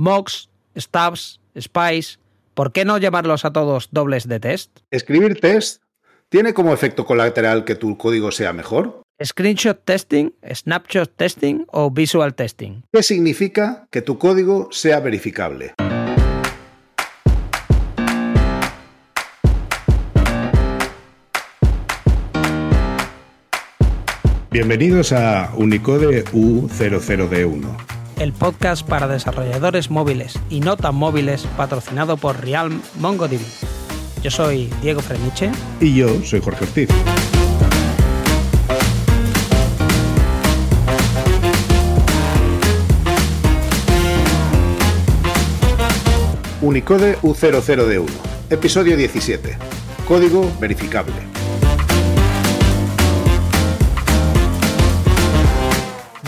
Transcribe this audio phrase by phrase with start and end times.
[0.00, 2.18] mocks, stubs, spies.
[2.54, 4.80] ¿Por qué no llamarlos a todos dobles de test?
[4.90, 5.82] Escribir test
[6.30, 9.02] tiene como efecto colateral que tu código sea mejor.
[9.22, 12.82] Screenshot testing, snapshot testing o visual testing.
[12.90, 15.74] ¿Qué significa que tu código sea verificable?
[24.50, 27.99] Bienvenidos a Unicode U00D1.
[28.20, 33.40] El podcast para desarrolladores móviles y no tan móviles patrocinado por Realm MongoDB.
[34.22, 35.50] Yo soy Diego Freniche.
[35.80, 36.90] Y yo soy Jorge Ortiz.
[46.60, 48.06] Unicode U00D1,
[48.50, 49.56] episodio 17.
[50.06, 51.29] Código verificable.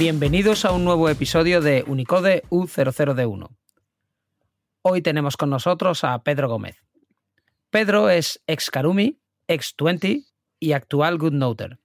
[0.04, 3.56] Bienvenidos a un nuevo episodio de Unicode U00D1.
[4.82, 6.82] Hoy tenemos con nosotros a Pedro Gómez.
[7.70, 10.24] Pedro es ex Karumi, ex 20
[10.58, 11.78] y actual GoodNoter.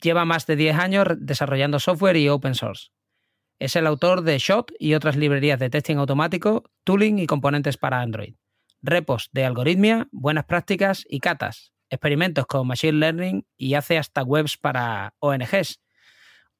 [0.00, 2.90] Lleva más de 10 años desarrollando software y open source.
[3.58, 8.02] Es el autor de Shot y otras librerías de testing automático, tooling y componentes para
[8.02, 8.36] Android,
[8.82, 14.56] repos de algoritmia, buenas prácticas y catas, experimentos con Machine Learning y hace hasta webs
[14.56, 15.80] para ONGs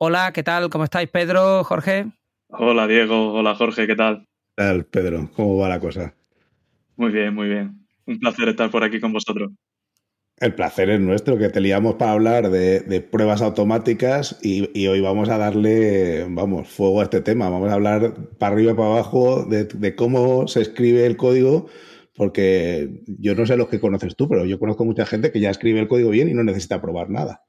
[0.00, 0.70] Hola, ¿qué tal?
[0.70, 2.06] ¿Cómo estáis, Pedro, Jorge?
[2.50, 3.32] Hola, Diego.
[3.32, 3.88] Hola, Jorge.
[3.88, 4.20] ¿Qué tal?
[4.20, 5.28] ¿Qué tal, Pedro?
[5.34, 6.14] ¿Cómo va la cosa?
[6.94, 7.84] Muy bien, muy bien.
[8.06, 9.50] Un placer estar por aquí con vosotros.
[10.36, 15.30] El placer es nuestro, que te liamos para hablar de, pruebas automáticas y, hoy vamos
[15.30, 17.50] a darle, vamos, fuego a este tema.
[17.50, 21.66] Vamos a hablar para arriba y para abajo de, de, cómo se escribe el código,
[22.14, 25.50] porque yo no sé los que conoces tú, pero yo conozco mucha gente que ya
[25.50, 27.47] escribe el código bien y no necesita probar nada.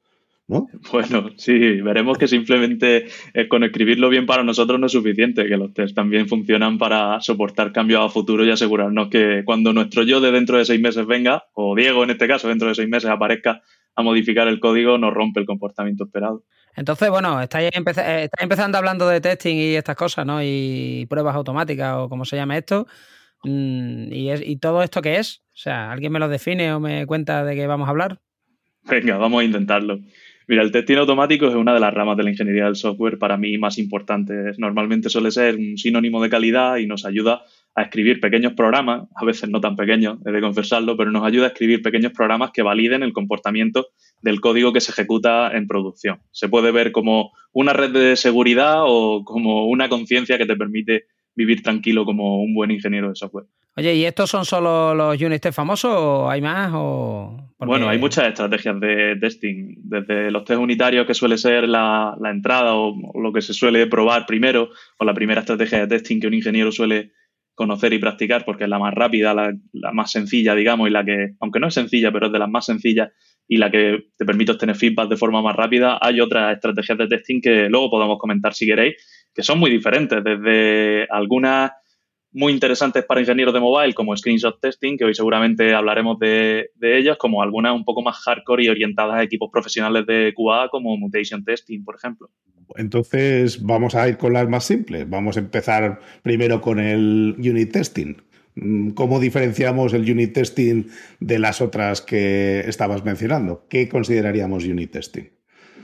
[0.50, 5.58] Bueno, sí, veremos que simplemente eh, con escribirlo bien para nosotros no es suficiente, que
[5.58, 10.20] los test también funcionan para soportar cambios a futuro y asegurarnos que cuando nuestro yo
[10.20, 13.12] de dentro de seis meses venga, o Diego en este caso dentro de seis meses
[13.12, 13.62] aparezca
[13.96, 16.44] a modificar el código, no rompe el comportamiento esperado.
[16.76, 20.42] Entonces, bueno, estáis, eh, empezando hablando de testing y estas cosas, ¿no?
[20.42, 22.88] Y pruebas automáticas o como se llama esto.
[23.44, 25.44] Mm, ¿Y, ¿Y todo esto qué es?
[25.54, 28.20] O sea, ¿alguien me lo define o me cuenta de qué vamos a hablar?
[28.90, 30.00] Venga, vamos a intentarlo.
[30.50, 33.38] Mira, el testing automático es una de las ramas de la ingeniería del software para
[33.38, 34.58] mí más importantes.
[34.58, 37.44] Normalmente suele ser un sinónimo de calidad y nos ayuda
[37.76, 41.46] a escribir pequeños programas, a veces no tan pequeños, he de confesarlo, pero nos ayuda
[41.46, 43.90] a escribir pequeños programas que validen el comportamiento
[44.24, 46.20] del código que se ejecuta en producción.
[46.32, 51.04] Se puede ver como una red de seguridad o como una conciencia que te permite
[51.36, 53.46] vivir tranquilo como un buen ingeniero de software.
[53.80, 56.70] Oye, ¿y estos son solo los unit famosos o hay más?
[57.60, 62.76] Bueno, hay muchas estrategias de testing, desde los test unitarios que suele ser la, entrada
[62.76, 66.34] o, lo que se suele probar primero, o la primera estrategia de testing que un
[66.34, 67.14] ingeniero suele
[67.56, 69.54] conocer y practicar porque es la más rápida, la,
[69.94, 72.66] más sencilla, digamos, y la que, aunque no es sencilla, pero es de las más
[72.66, 73.12] sencillas
[73.48, 77.08] y la que te permite obtener feedback de forma más rápida, hay otras estrategias de
[77.08, 78.96] testing que luego podemos comentar si queréis,
[79.34, 81.72] que son muy diferentes, desde algunas
[82.32, 87.18] muy interesantes para ingenieros de mobile como screenshot testing, que hoy seguramente hablaremos de, ellas,
[87.18, 91.44] como algunas un poco más hardcore y orientadas a equipos profesionales de QA como mutation
[91.44, 92.30] testing, por ejemplo.
[92.76, 95.10] Entonces vamos a ir con las más simples.
[95.10, 98.16] Vamos a empezar primero con el unit testing.
[98.94, 100.86] ¿Cómo diferenciamos el unit testing
[101.20, 103.66] de las otras que estabas mencionando?
[103.70, 105.39] ¿Qué consideraríamos unit testing?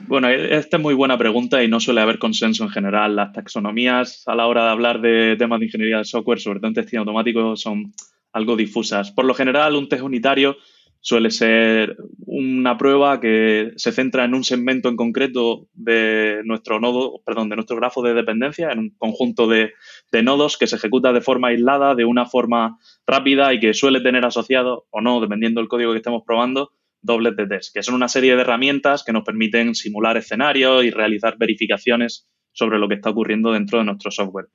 [0.08, 3.16] Bueno, e-, esta es muy buena pregunta y no suele haber consenso en general.
[3.16, 6.68] Las taxonomías a la hora de hablar de temas de ingeniería de software, sobre todo
[6.68, 7.94] en testing automático, son
[8.32, 9.12] algo difusas.
[9.12, 10.58] Por lo general, un test unitario
[11.00, 17.22] suele ser una prueba que se centra en un segmento en concreto de nuestro nodo,
[17.24, 19.74] perdón, de nuestro grafo de dependencia, en un conjunto de,
[20.12, 24.02] de, nodos que se ejecuta de forma aislada, de una forma rápida y que suele
[24.02, 26.72] tener asociado o no, dependiendo del código que estemos probando,
[27.06, 30.92] dobles de test, que son una serie de herramientas que nos permiten simular escenarios y
[30.92, 34.48] realizar verificaciones sobre lo que está ocurriendo dentro de nuestro software.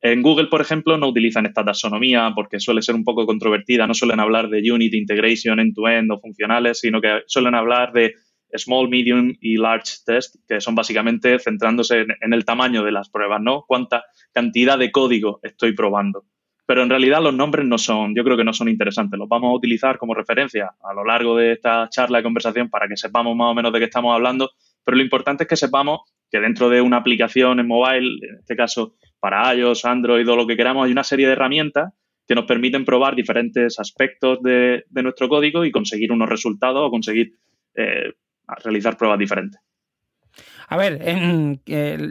[0.00, 3.86] En Google, por ejemplo, no utilizan esta taxonomía porque suele ser un poco controvertida.
[3.86, 8.14] No suelen hablar de unit integration end-to-end o funcionales, sino que suelen hablar de
[8.54, 13.10] small, medium y large test, que son básicamente centrándose en, en el tamaño de las
[13.10, 13.64] pruebas, ¿no?
[13.66, 14.02] Cuánta
[14.32, 16.24] cantidad de código estoy probando
[16.72, 19.18] pero en realidad los nombres no son, yo creo que no son interesantes.
[19.18, 22.88] Los vamos a utilizar como referencia a lo largo de esta charla de conversación para
[22.88, 24.52] que sepamos más o menos de qué estamos hablando,
[24.82, 28.56] pero lo importante es que sepamos que dentro de una aplicación en mobile, en este
[28.56, 31.92] caso para iOS, Android o lo que queramos, hay una serie de herramientas
[32.26, 37.34] que nos permiten probar diferentes aspectos de, nuestro código y conseguir unos resultados o conseguir
[37.74, 38.14] eh,
[38.64, 39.60] realizar pruebas diferentes.
[40.72, 41.60] A ver,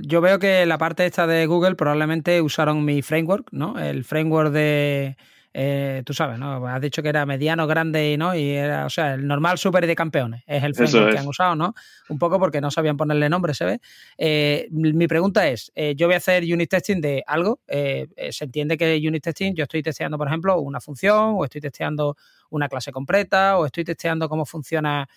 [0.04, 3.80] yo veo que la parte esta de Google probablemente usaron mi framework, ¿no?
[3.80, 5.18] El framework de,
[5.52, 6.68] eh, tú sabes, ¿no?
[6.68, 8.36] Has dicho que era mediano, grande, ¿no?
[8.36, 11.56] Y era, o sea, el normal super de campeones es el framework que han usado,
[11.56, 11.74] ¿no?
[12.10, 13.80] Un poco porque no sabían ponerle nombre, se ve.
[14.20, 17.62] Eh, mi pregunta es, eh, yo voy a hacer unit testing de algo.
[17.66, 22.16] se entiende que unit testing, yo estoy testeando, por ejemplo, una función o estoy testeando
[22.52, 25.08] una clase completa o estoy testeando cómo funciona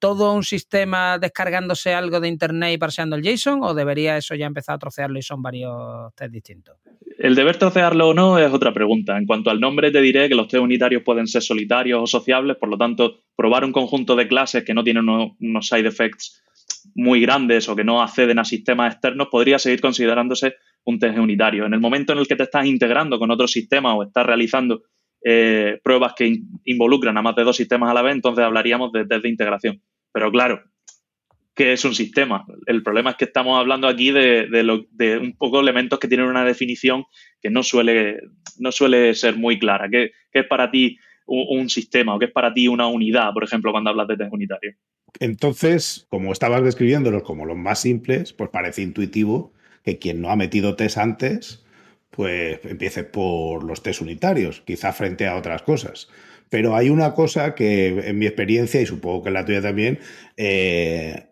[0.00, 4.46] todo un sistema descargándose algo de internet y parseando el JSON o debería eso ya
[4.46, 6.76] empezar a trocearlo y son varios test distintos?
[7.18, 9.16] El deber trocearlo o no es otra pregunta.
[9.16, 12.56] En cuanto al nombre, te diré que los test unitarios pueden ser solitarios o sociables,
[12.56, 16.42] por lo tanto, probar un conjunto de clases que no tienen unos, side effects
[16.96, 20.54] muy grandes o que no acceden a sistemas externos podría seguir considerándose
[20.84, 21.66] un test unitario.
[21.66, 24.82] En el momento en el que te estás integrando con otro sistema o estás realizando
[25.26, 29.06] eh, pruebas que involucran a más de dos sistemas a la vez, entonces hablaríamos de
[29.06, 29.82] test de integración.
[30.12, 30.62] Pero claro,
[31.54, 32.44] que es un sistema.
[32.66, 36.44] El problema es que estamos hablando aquí de, de, un poco elementos que tienen una
[36.44, 37.04] definición
[37.40, 38.20] que no suele,
[38.58, 39.88] no suele ser muy clara.
[39.88, 43.72] ¿Qué, es para ti un, sistema o qué es para ti una unidad, por ejemplo,
[43.72, 44.74] cuando hablas de test unitario?
[45.20, 49.52] Entonces, como estabas describiéndolos como los más simples, pues parece intuitivo
[49.84, 51.63] que quien no ha metido test antes,
[52.14, 56.08] pues empiece por los test unitarios, quizá frente a otras cosas.
[56.48, 59.98] Pero hay una cosa que en mi experiencia, y supongo que en la tuya también,
[60.36, 61.30] eh,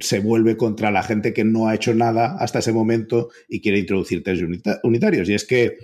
[0.00, 3.78] se vuelve contra la gente que no ha hecho nada hasta ese momento y quiere
[3.78, 4.42] introducir test
[4.84, 5.28] unitarios.
[5.28, 5.78] Y es que,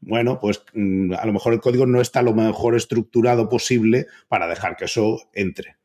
[0.00, 4.46] bueno, pues mm, a lo mejor el código no está lo mejor estructurado posible para
[4.46, 5.76] dejar que eso entre.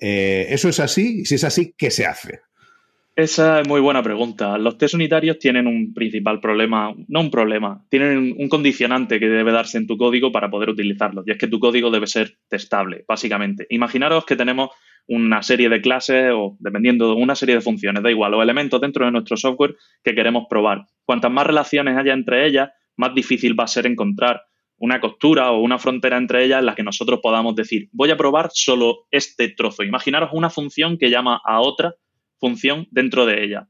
[0.00, 1.24] Eh, ¿Eso es así?
[1.24, 2.40] Si es así, ¿qué se hace?
[3.16, 4.58] Esa es muy buena pregunta.
[4.58, 9.52] Los test unitarios tienen un principal problema, no un problema, tienen un condicionante que debe
[9.52, 13.06] darse en tu código para poder utilizarlo, y es que tu código debe ser testable,
[13.08, 13.66] básicamente.
[13.70, 14.68] Imaginaros que tenemos
[15.06, 18.82] una serie de clases o, dependiendo de una serie de funciones, da igual, o elementos
[18.82, 20.84] dentro de nuestro software que queremos probar.
[21.06, 24.42] Cuantas más relaciones haya entre ellas, más difícil va a ser encontrar
[24.76, 28.18] una costura o una frontera entre ellas en la que nosotros podamos decir, voy a
[28.18, 29.84] probar solo este trozo.
[29.84, 31.94] Imaginaros una función que llama a otra
[32.38, 33.68] función dentro de ella.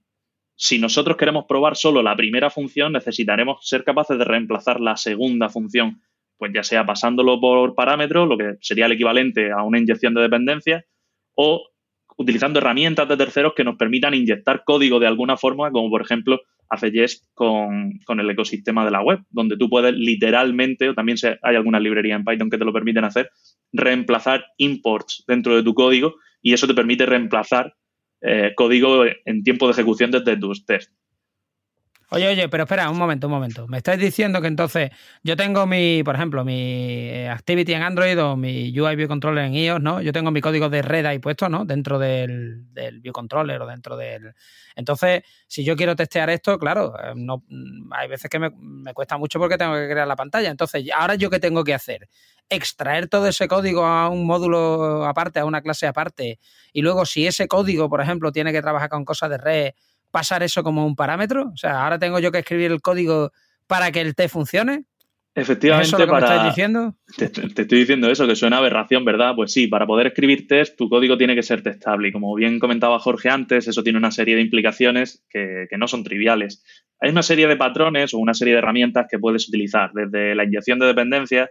[0.57, 5.51] Si nosotros queremos probar solo la primera función, necesitaremos ser capaces de reemplazar la segunda
[5.51, 6.01] función,
[6.39, 10.23] pues ya sea pasándolo por parámetros, lo que sería el equivalente a una inyección de
[10.23, 10.85] dependencia,
[11.35, 11.69] o
[12.17, 16.41] utilizando herramientas de terceros que nos permitan inyectar código de alguna forma, como por ejemplo
[16.69, 21.19] hace Jest con, con, el ecosistema de la web, donde tú puedes literalmente, o también
[21.43, 23.31] hay alguna librería en Python que te lo permiten hacer,
[23.73, 27.75] reemplazar imports dentro de tu código y eso te permite reemplazar
[28.21, 30.93] eh, código en tiempo de ejecución desde tus test.
[32.11, 33.67] Oye, oye, pero espera, un momento, un momento.
[33.67, 34.91] Me estáis diciendo que entonces
[35.25, 39.45] yo tengo mi, por ejemplo, mi eh, Activity en Android o mi UI View Controller
[39.47, 40.01] en iOS, ¿no?
[40.01, 41.65] Yo tengo mi código de red ahí puesto, ¿no?
[41.65, 44.35] Dentro del, del View Controller o dentro del...
[44.77, 47.43] Entonces, si yo quiero testear esto, claro, eh, no,
[47.91, 50.51] hay veces que me cuesta mucho porque tengo que crear la pantalla.
[50.51, 52.09] Entonces, ahora yo qué tengo que hacer?
[52.49, 56.39] extraer todo ese código a un módulo aparte, a una clase aparte,
[56.73, 59.73] y luego si ese código, por ejemplo, tiene que trabajar con cosas de red,
[60.17, 61.51] pasar eso como un parámetro.
[61.53, 63.33] O sea, ahora tengo yo que escribir el código
[63.67, 64.85] para que el test funcione.
[65.35, 66.97] Efectivamente, ¿Es eso lo que me estás diciendo?
[67.19, 69.35] Te, estoy diciendo eso, que suena aberración, ¿verdad?
[69.37, 72.09] Pues sí, para poder escribir test, tu código tiene que ser testable.
[72.09, 75.87] Y como bien comentaba Jorge antes, eso tiene una serie de implicaciones que, que no
[75.87, 76.65] son triviales.
[76.99, 80.45] Hay una serie de patrones o una serie de herramientas que puedes utilizar, desde la
[80.45, 81.51] inyección de dependencias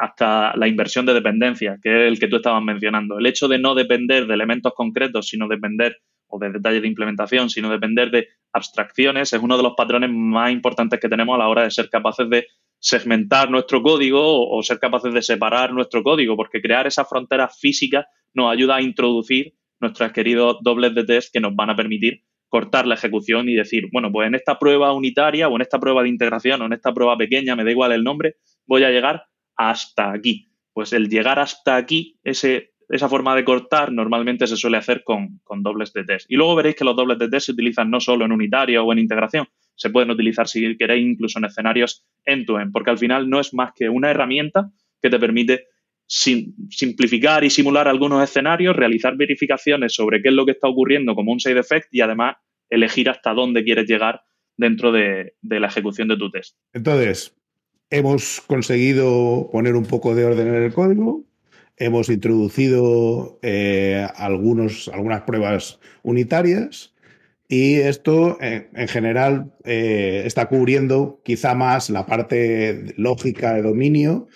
[0.00, 3.18] hasta la inversión de dependencia, que es el que tú estabas mencionando.
[3.18, 5.98] El hecho de no depender de elementos concretos, sino depender,
[6.30, 10.50] o de detalles de implementación, sino depender de abstracciones, es uno de los patrones más
[10.52, 12.46] importantes que tenemos a la hora de ser capaces de
[12.78, 18.06] segmentar nuestro código o, ser capaces de separar nuestro código, porque crear esas fronteras físicas
[18.32, 22.86] nos ayuda a introducir nuestros queridos dobles de test que nos van a permitir cortar
[22.86, 26.08] la ejecución y decir, bueno, pues en esta prueba unitaria o en esta prueba de
[26.08, 29.24] integración o en esta prueba pequeña, me da igual el nombre, voy a llegar
[29.56, 30.50] hasta aquí.
[30.72, 35.40] Pues el llegar hasta aquí, ese, esa forma de cortar normalmente se suele hacer con,
[35.62, 36.26] dobles de test.
[36.28, 38.92] Y luego veréis que los dobles de test se utilizan no solo en unitario o
[38.92, 43.40] en integración, se pueden utilizar si queréis incluso en escenarios end-to-end, porque al final no
[43.40, 44.70] es más que una herramienta
[45.00, 45.68] que te permite
[46.06, 51.30] simplificar y simular algunos escenarios, realizar verificaciones sobre qué es lo que está ocurriendo como
[51.30, 52.36] un side effect y además
[52.68, 54.22] elegir hasta dónde quieres llegar
[54.56, 56.56] dentro de, de la ejecución de tu test.
[56.72, 57.36] Entonces,
[57.90, 61.24] hemos conseguido poner un poco de orden en el código,
[61.80, 66.94] hemos introducido eh, algunos, algunas pruebas unitarias
[67.48, 74.28] y esto en general eh, está cubriendo quizá más la parte lógica de dominio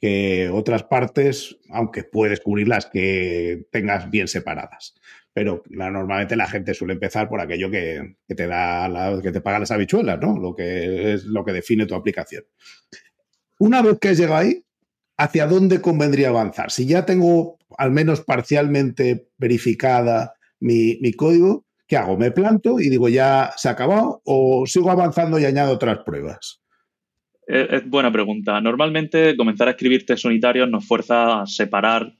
[0.00, 4.94] que otras partes, aunque puedes cubrirlas que tengas bien separadas.
[5.32, 9.70] pero normalmente la gente suele empezar por aquello que, te da que te paga las
[9.70, 10.36] habichuelas, ¿no?
[10.36, 12.44] Lo que es lo que define tu aplicación.
[13.60, 14.64] Una vez que has llegado ahí,
[15.18, 16.70] ¿hacia dónde convendría avanzar?
[16.70, 22.16] Si ya tengo al menos parcialmente verificada mi, mi código, ¿qué hago?
[22.16, 26.62] ¿Me planto y digo ya se ha acabado o sigo avanzando y añado otras pruebas?
[27.46, 28.60] Es buena pregunta.
[28.60, 32.12] Normalmente comenzar a escribir test unitarios nos fuerza a separar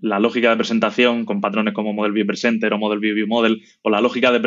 [0.00, 3.60] la lógica de presentación con patrones como Model View Presenter o Model View View Model,
[3.82, 4.40] o la lógica de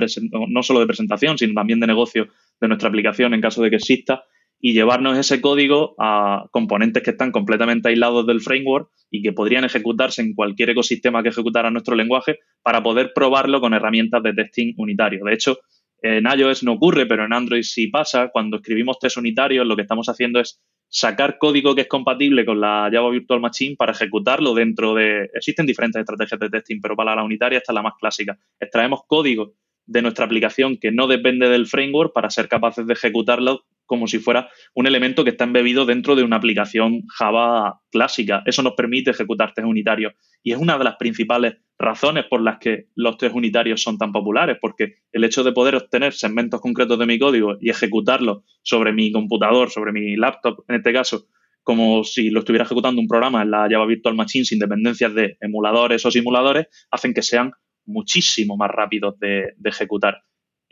[0.47, 2.29] no solo de presentación, sino también de negocio
[2.61, 4.23] de nuestra aplicación en caso de que exista,
[4.65, 9.65] y llevarnos ese código a componentes que están completamente aislados del framework y que podrían
[9.65, 14.73] ejecutarse en cualquier ecosistema que ejecutara nuestro lenguaje para poder probarlo con herramientas de testing
[14.77, 15.25] unitario.
[15.25, 15.57] De hecho,
[16.01, 18.29] en iOS no ocurre, pero en Android sí pasa.
[18.29, 22.61] Cuando escribimos test unitarios, lo que estamos haciendo es sacar código que es compatible con
[22.61, 25.29] la Java Virtual Machine para ejecutarlo dentro de...
[25.33, 28.39] Existen diferentes estrategias de testing, pero para la unitaria esta es la más clásica.
[28.57, 29.55] Extraemos código
[29.85, 34.19] de nuestra aplicación que no depende del framework para ser capaces de ejecutarlo como si
[34.19, 38.43] fuera un elemento que está embebido dentro de una aplicación Java clásica.
[38.45, 42.59] Eso nos permite ejecutar test unitarios y es una de las principales razones por las
[42.59, 46.97] que los test unitarios son tan populares, porque el hecho de poder obtener segmentos concretos
[46.99, 51.27] de mi código y ejecutarlos sobre mi computador, sobre mi laptop en este caso,
[51.63, 55.37] como si lo estuviera ejecutando un programa en la Java Virtual Machine sin dependencias de
[55.39, 57.51] emuladores o simuladores, hacen que sean
[57.85, 60.23] muchísimo más rápidos de, ejecutar.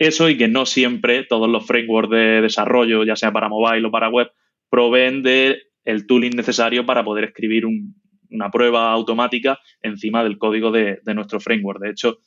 [0.02, 3.92] Eso y que no siempre todos los frameworks de desarrollo, ya sea para mobile o
[3.92, 4.32] para web,
[4.68, 11.00] proveen del el tooling necesario para poder escribir una prueba automática encima del código de,
[11.14, 11.80] nuestro framework.
[11.80, 12.18] De hecho,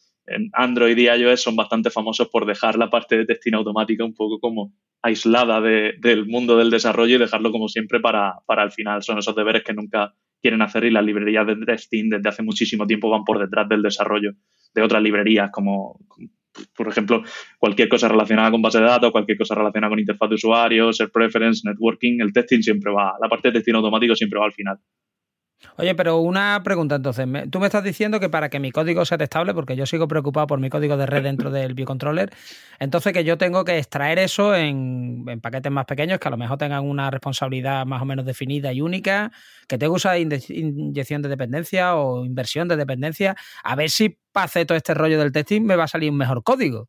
[0.52, 4.38] Android y iOS son bastante famosos por dejar la parte de testing automática un poco
[4.38, 9.02] como aislada del mundo del desarrollo y dejarlo como siempre para, para el final.
[9.02, 12.87] Son esos deberes que nunca quieren hacer y las librerías de testing desde hace muchísimo
[12.87, 14.31] tiempo van por detrás del desarrollo
[14.73, 15.99] de otras librerías como,
[16.76, 17.23] por ejemplo,
[17.58, 21.11] cualquier cosa relacionada con base de datos, cualquier cosa relacionada con interfaz de usuario, ser
[21.11, 24.78] preference, networking, el testing siempre va, la parte de testing automático siempre va al final.
[25.76, 27.26] Oye, pero una pregunta entonces.
[27.50, 30.47] Tú me estás diciendo que para que mi código sea testable, porque yo sigo preocupado
[30.47, 32.30] por mi código de red dentro del biocontroller,
[32.78, 36.59] entonces que yo tengo que extraer eso en, paquetes más pequeños que a lo mejor
[36.59, 39.33] tengan una responsabilidad más o menos definida y única,
[39.68, 44.47] que tengo que usar inyección de dependencia o inversión de dependencia, a ver si para
[44.47, 46.88] hacer todo este rollo del testing me va a salir un mejor código.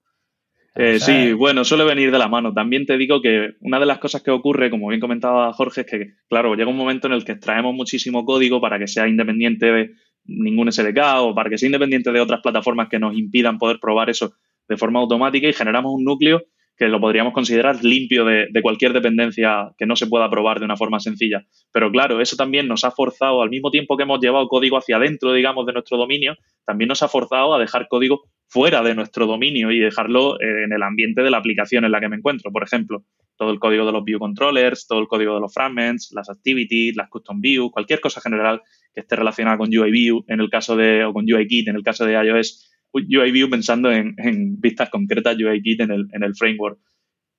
[0.78, 2.54] Eh, sí, bueno, suele venir de la mano.
[2.54, 5.88] También te digo que una de las cosas que ocurre, como bien comentaba Jorge, es
[5.88, 9.66] que, claro, llega un momento en el que extraemos muchísimo código para que sea independiente
[9.68, 9.92] de
[10.26, 14.10] ningún SDK o para que sea independiente de otras plataformas que nos impidan poder probar
[14.10, 14.34] eso
[14.68, 16.44] de forma automática y generamos un núcleo
[16.78, 20.76] que lo podríamos considerar limpio de, cualquier dependencia que no se pueda probar de una
[20.76, 21.46] forma sencilla.
[21.72, 24.98] Pero claro, eso también nos ha forzado, al mismo tiempo que hemos llevado código hacia
[24.98, 29.26] adentro, digamos, de nuestro dominio, también nos ha forzado a dejar código fuera de nuestro
[29.26, 32.52] dominio y dejarlo eh, en el ambiente de la aplicación en la que me encuentro.
[32.52, 33.04] Por ejemplo,
[33.38, 36.96] todo el código de los view controllers, todo el código de los fragments, las activities,
[36.96, 38.62] las custom view, cualquier cosa general
[38.94, 41.76] que esté relacionada con UI view en el caso de, o con UI kit en
[41.76, 44.16] el caso de iOS, UI view pensando en,
[44.60, 46.80] vistas concretas UI kit en el, en el framework.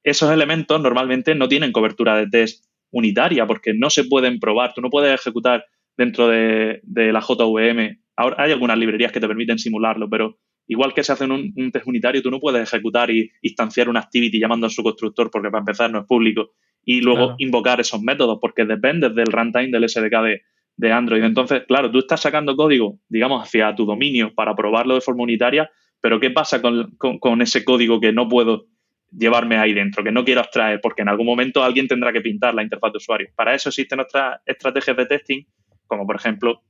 [0.05, 4.73] Esos elementos normalmente no tienen cobertura de test unitaria porque no se pueden probar.
[4.75, 5.65] Tú no puedes ejecutar
[5.97, 7.99] dentro de, de la JVM.
[8.17, 11.73] Ahora hay algunas librerías que te permiten simularlo, pero igual que se hace un, un,
[11.73, 15.51] test unitario, tú no puedes ejecutar y instanciar una activity llamando a su constructor porque
[15.51, 16.51] para empezar no es público
[16.85, 20.43] y luego invocar esos métodos porque depende del runtime del SDK de,
[20.77, 21.23] de, Android.
[21.23, 25.71] Entonces, claro, tú estás sacando código, digamos, hacia tu dominio para probarlo de forma unitaria,
[26.01, 28.67] pero ¿qué pasa con, con ese código que no puedo
[29.11, 32.55] llevarme ahí dentro, que no quiero abstraer, porque en algún momento alguien tendrá que pintar
[32.55, 33.29] la interfaz de usuario.
[33.35, 35.43] Para eso existen otras estrategias de testing,
[35.87, 36.63] como por ejemplo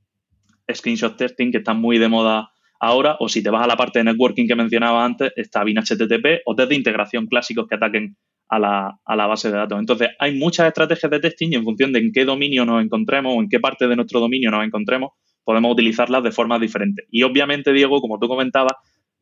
[0.71, 2.49] screenshot testing, que están muy de moda
[2.79, 5.77] ahora, o si te vas a la parte de networking que mencionaba antes, está bien
[5.77, 8.15] HTTP o test de integración clásicos que ataquen
[8.49, 9.79] a la, a la, base de datos.
[9.79, 13.33] Entonces, hay muchas estrategias de testing y en función de en qué dominio nos encontremos
[13.35, 15.11] o en qué parte de nuestro dominio nos encontremos,
[15.43, 17.03] podemos utilizarlas de forma diferente.
[17.11, 18.73] Y obviamente, Diego, como tú comentabas,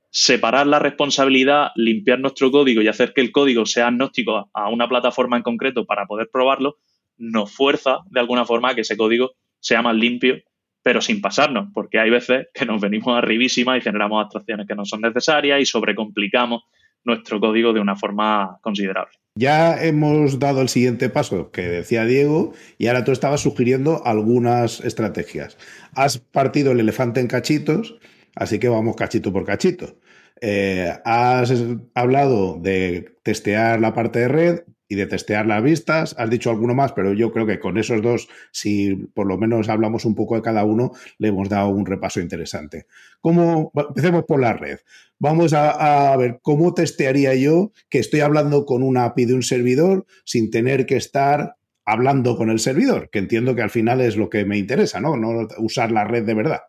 [0.09, 4.87] separar la responsabilidad, limpiar nuestro código y hacer que el código sea agnóstico a una
[4.87, 6.77] plataforma en concreto para poder probarlo,
[7.17, 10.37] nos fuerza de alguna forma a que ese código sea más limpio
[10.85, 14.85] pero sin pasarnos, porque hay veces que nos venimos arribísima y generamos abstracciones que no
[14.85, 16.61] son necesarias y sobrecomplicamos
[17.05, 19.13] nuestro código de una forma considerable.
[19.37, 24.79] Ya hemos dado el siguiente paso que decía Diego y ahora tú estabas sugiriendo algunas
[24.79, 25.57] estrategias.
[25.93, 27.97] Has partido el elefante en cachitos,
[28.35, 29.97] así que vamos cachito por cachito.
[30.41, 31.53] Eh, has
[31.93, 36.15] hablado de testear la parte de red, y de testear las vistas.
[36.17, 39.69] Has dicho alguno más, pero yo creo que con esos dos, si por lo menos
[39.69, 42.85] hablamos un poco de cada uno, le hemos dado un repaso interesante.
[43.21, 43.71] ¿Cómo?
[43.75, 44.79] Empecemos por la red.
[45.17, 50.05] Vamos a, ver cómo testearía yo que estoy hablando con una API de un servidor
[50.25, 54.29] sin tener que estar hablando con el servidor, que entiendo que al final es lo
[54.29, 55.15] que me interesa, ¿no?
[55.15, 56.61] No usar la red de verdad.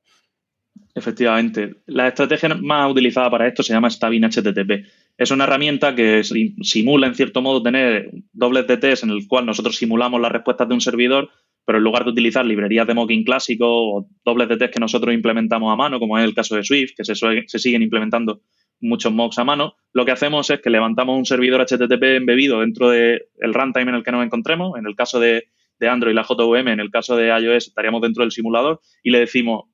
[0.95, 1.75] Efectivamente.
[1.87, 4.87] La estrategia más utilizada para esto se llama Stabin HTTP.
[5.19, 9.77] Es una herramienta que simula, en cierto modo, tener dobles DTs en el cual nosotros
[9.77, 11.31] simulamos las respuestas de un servidor,
[11.65, 15.73] pero en lugar de utilizar librerías de mocking clásico o dobles DTs que nosotros implementamos
[15.73, 18.43] a mano, como es el caso de Swift, que se, se siguen implementando
[18.81, 22.91] muchos mocks a mano, lo que hacemos es que levantamos un servidor HTTP embebido dentro
[22.91, 24.79] del runtime en el que nos encontremos.
[24.79, 28.23] En el caso de, de Android, la JVM, en el caso de iOS, estaríamos dentro
[28.23, 29.65] del simulador y le decimos,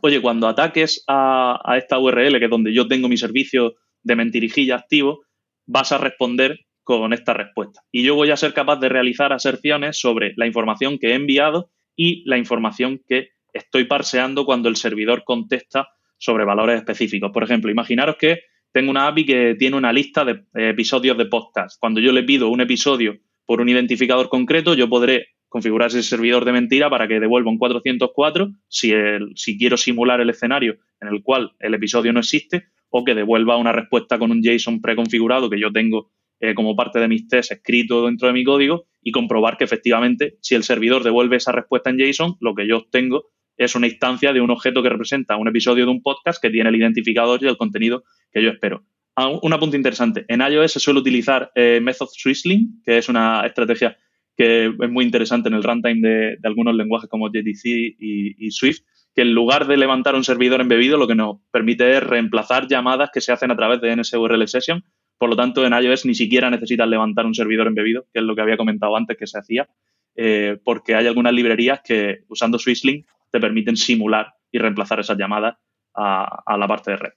[0.00, 4.76] oye, cuando ataques a, esta URL, que es donde yo tengo mi servicio de mentirijilla
[4.76, 5.22] activo,
[5.66, 7.80] vas a responder con esta respuesta.
[7.92, 11.70] Y yo voy a ser capaz de realizar aserciones sobre la información que he enviado
[11.96, 17.30] y la información que estoy parseando cuando el servidor contesta sobre valores específicos.
[17.32, 18.40] Por ejemplo, imaginaros que
[18.72, 21.78] tengo una API que tiene una lista de episodios de podcast.
[21.78, 26.46] Cuando yo le pido un episodio por un identificador concreto, yo podré configurar ese servidor
[26.46, 28.92] de mentira para que devuelva un 404 si,
[29.34, 33.56] si quiero simular el escenario en el cual el episodio no existe o que devuelva
[33.56, 37.52] una respuesta con un JSON preconfigurado que yo tengo eh, como parte de mis tests
[37.52, 41.90] escrito dentro de mi código y comprobar que efectivamente si el servidor devuelve esa respuesta
[41.90, 43.24] en JSON, lo que yo obtengo
[43.56, 46.68] es una instancia de un objeto que representa un episodio de un podcast que tiene
[46.68, 48.84] el identificador y el contenido que yo espero.
[49.14, 50.24] Ah, un apunte interesante.
[50.28, 53.96] En iOS se suele utilizar eh, Method Swizzling, que es una estrategia
[54.36, 57.64] que es muy interesante en el runtime de, algunos lenguajes como JDC
[57.98, 58.80] y, Swift,
[59.14, 63.10] que en lugar de levantar un servidor embebido, lo que nos permite es reemplazar llamadas
[63.12, 64.84] que se hacen a través de NSURL Session.
[65.18, 68.34] Por lo tanto, en iOS ni siquiera necesitas levantar un servidor embebido, que es lo
[68.34, 69.68] que había comentado antes que se hacía,
[70.16, 75.56] eh, porque hay algunas librerías que usando Swisslink te permiten simular y reemplazar esas llamadas
[75.94, 77.12] a la parte de red.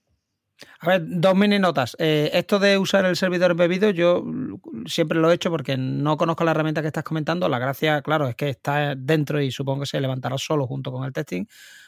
[0.80, 1.98] A ver, dos mini notas.
[2.00, 4.24] Eh, esto de usar el servidor embebido, yo
[4.86, 7.50] siempre lo he hecho porque no conozco la herramienta que estás comentando.
[7.50, 11.04] La gracia, claro, es que está dentro y supongo que se levantará solo junto con
[11.04, 11.46] el testing.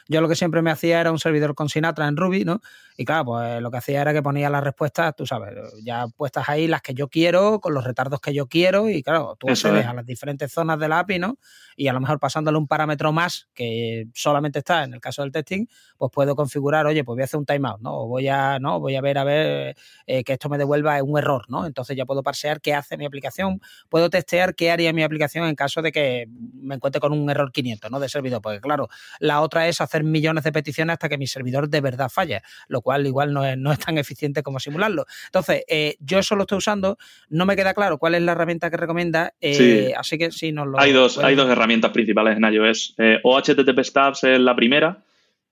[0.08, 2.60] Yo lo que siempre me hacía era un servidor con Sinatra en Ruby, ¿no?
[2.96, 6.48] Y claro, pues lo que hacía era que ponía las respuestas, tú sabes, ya puestas
[6.48, 9.86] ahí las que yo quiero, con los retardos que yo quiero, y claro, tú accedes
[9.86, 11.38] a las diferentes zonas de la API, ¿no?
[11.76, 15.30] Y a lo mejor pasándole un parámetro más que solamente está en el caso del
[15.30, 15.66] testing,
[15.96, 17.98] pues puedo configurar, oye, pues voy a hacer un timeout, ¿no?
[17.98, 18.80] O voy a, ¿no?
[18.80, 21.66] Voy a ver a ver eh, que esto me devuelva un error, ¿no?
[21.66, 25.54] Entonces ya puedo parsear qué hace mi aplicación, puedo testear qué haría mi aplicación en
[25.54, 28.00] caso de que me encuentre con un error 500, ¿no?
[28.00, 28.88] De servidor, porque claro,
[29.20, 32.80] la otra es hacer millones de peticiones hasta que mi servidor de verdad falle, lo
[32.80, 35.06] cual igual no es, no es tan eficiente como simularlo.
[35.26, 38.70] Entonces, eh, yo eso lo estoy usando, no me queda claro cuál es la herramienta
[38.70, 40.80] que recomienda, eh, así que sí, nos lo...
[40.80, 42.94] Hay dos, hay dos herramientas principales en iOS.
[42.98, 45.02] Eh, OHTTP Stubs es la primera,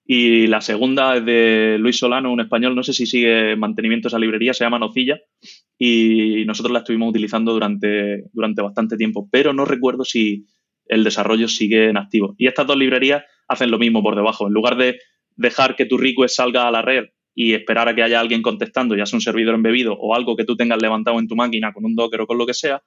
[0.09, 4.21] y la segunda es de Luis Solano, un español, no sé si sigue mantenimiento esa
[4.21, 5.19] librería, se llama Nocilla
[5.77, 10.47] y nosotros la estuvimos utilizando durante, durante bastante tiempo, pero no recuerdo si
[10.88, 12.35] el desarrollo sigue en activo.
[12.38, 14.46] Y estas dos librerías hacen lo mismo por debajo.
[14.46, 14.99] En lugar de
[15.37, 18.96] dejar que tu request salga a la red y esperar a que haya alguien contestando,
[18.96, 21.85] ya sea un servidor embebido o algo que tú tengas levantado en tu máquina con
[21.85, 22.83] un Docker o con lo que sea,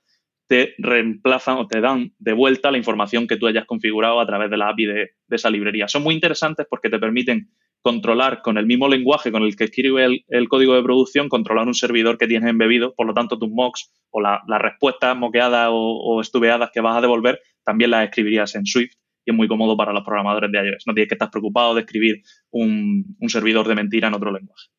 [0.47, 4.49] te reemplazan o te dan de vuelta la información que tú hayas configurado a través
[4.49, 5.87] de la API de, esa librería.
[5.87, 10.23] Son muy interesantes porque te permiten controlar con el mismo lenguaje con el que escribe
[10.27, 13.91] el, código de producción, controlar un servidor que tienes embebido, por lo tanto tus mocks
[14.09, 16.21] o las respuestas moqueadas o, o
[16.73, 20.03] que vas a devolver también las escribirías en Swift y es muy cómodo para los
[20.03, 20.87] programadores de iOS.
[20.87, 24.69] No tienes que estar preocupado de escribir un, servidor de mentira en otro lenguaje.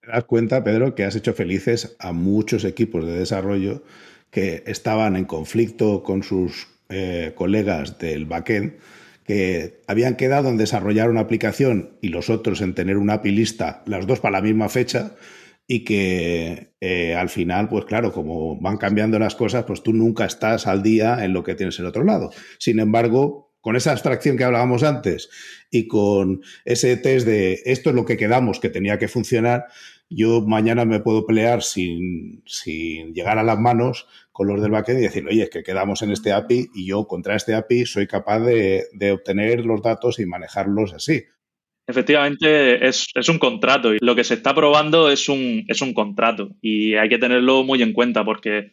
[0.00, 3.82] Te das cuenta, Pedro, que has hecho felices a muchos equipos de desarrollo
[4.30, 8.78] que estaban en conflicto con sus eh, colegas del backend,
[9.26, 13.82] que habían quedado en desarrollar una aplicación y los otros en tener una API lista,
[13.84, 15.12] las dos para la misma fecha,
[15.70, 20.24] y que eh, al final, pues claro, como van cambiando las cosas, pues tú nunca
[20.24, 22.30] estás al día en lo que tienes en otro lado.
[22.58, 25.28] Sin embargo, con esa abstracción que hablábamos antes
[25.70, 29.66] y con ese test de esto es lo que quedamos que tenía que funcionar,
[30.08, 35.00] yo mañana me puedo pelear sin, sin llegar a las manos con los del backend
[35.00, 38.06] y decir, oye, es que quedamos en este API y yo contra este API soy
[38.06, 41.24] capaz de, de obtener los datos y manejarlos así.
[41.88, 46.50] Efectivamente, es, un contrato y lo que se está probando es un, es un contrato
[46.60, 48.72] y hay que tenerlo muy en cuenta porque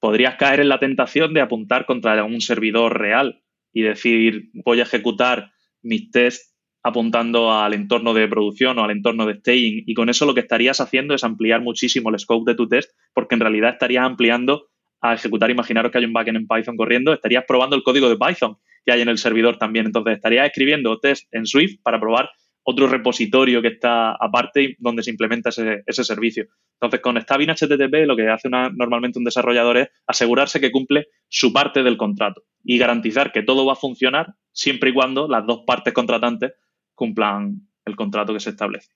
[0.00, 3.42] podrías caer en la tentación de apuntar contra un servidor real
[3.72, 9.24] y decir voy a ejecutar mis tests apuntando al entorno de producción o al entorno
[9.24, 12.56] de staging y con eso lo que estarías haciendo es ampliar muchísimo el scope de
[12.56, 14.66] tu test porque en realidad estarías ampliando
[15.00, 18.16] a ejecutar, imaginaros que hay un backend en Python corriendo, estarías probando el código de
[18.16, 19.86] Python que hay en el servidor también.
[19.86, 22.30] Entonces, estarías escribiendo test en Swift para probar
[22.70, 26.44] otro repositorio que está aparte donde se implementa ese, servicio.
[26.74, 31.50] Entonces, con Stabin HTTP lo que hace normalmente un desarrollador es asegurarse que cumple su
[31.50, 35.62] parte del contrato y garantizar que todo va a funcionar siempre y cuando las dos
[35.66, 36.52] partes contratantes
[36.94, 38.90] cumplan el contrato que se establece.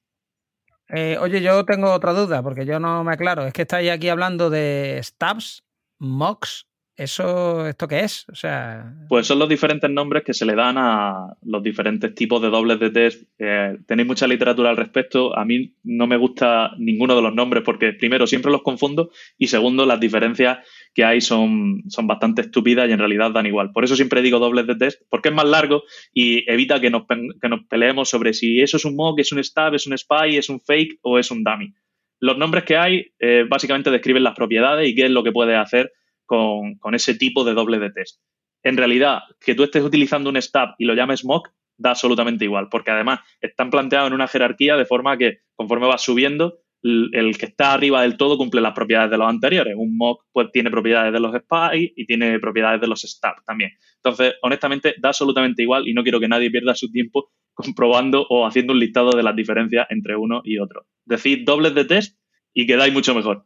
[0.91, 3.47] Eh, oye, yo tengo otra duda, porque yo no me aclaro.
[3.47, 5.65] Es que estáis aquí hablando de stabs,
[5.99, 8.27] mocks ¿Eso, esto qué es?
[8.29, 8.93] O sea...
[9.09, 12.79] Pues son los diferentes nombres que se le dan a los diferentes tipos de dobles
[12.81, 13.23] de test.
[13.39, 15.37] Eh, tenéis mucha literatura al respecto.
[15.37, 19.47] A mí no me gusta ninguno de los nombres porque, primero, siempre los confundo y,
[19.47, 20.59] segundo, las diferencias
[20.95, 23.73] que hay son, son bastante estúpidas y en realidad dan igual.
[23.73, 27.05] Por eso siempre digo dobles de test, porque es más largo y evita que nos,
[27.07, 30.37] que nos peleemos sobre si eso es un mock, es un stab, es un spy,
[30.37, 31.73] es un fake o es un dummy.
[32.21, 35.57] Los nombres que hay eh, básicamente describen las propiedades y qué es lo que puede
[35.57, 35.91] hacer
[36.33, 38.23] con, ese tipo de doble de test.
[38.63, 42.69] En realidad, que tú estés utilizando un stab y lo llames mock, da absolutamente igual,
[42.71, 47.47] porque además están planteados en una jerarquía de forma que conforme vas subiendo, el, que
[47.47, 49.75] está arriba del todo cumple las propiedades de los anteriores.
[49.77, 53.73] Un mock pues, tiene propiedades de los spy y tiene propiedades de los stab también.
[53.97, 58.47] Entonces, honestamente, da absolutamente igual y no quiero que nadie pierda su tiempo comprobando o
[58.47, 60.87] haciendo un listado de las diferencias entre uno y otro.
[61.05, 62.19] Decid dobles de test
[62.55, 63.45] y quedáis mucho mejor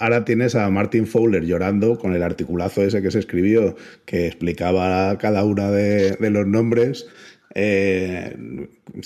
[0.00, 5.16] ahora tienes a Martin Fowler llorando con el articulazo ese que se escribió que explicaba
[5.18, 7.06] cada uno de, los nombres.
[7.56, 8.36] Eh,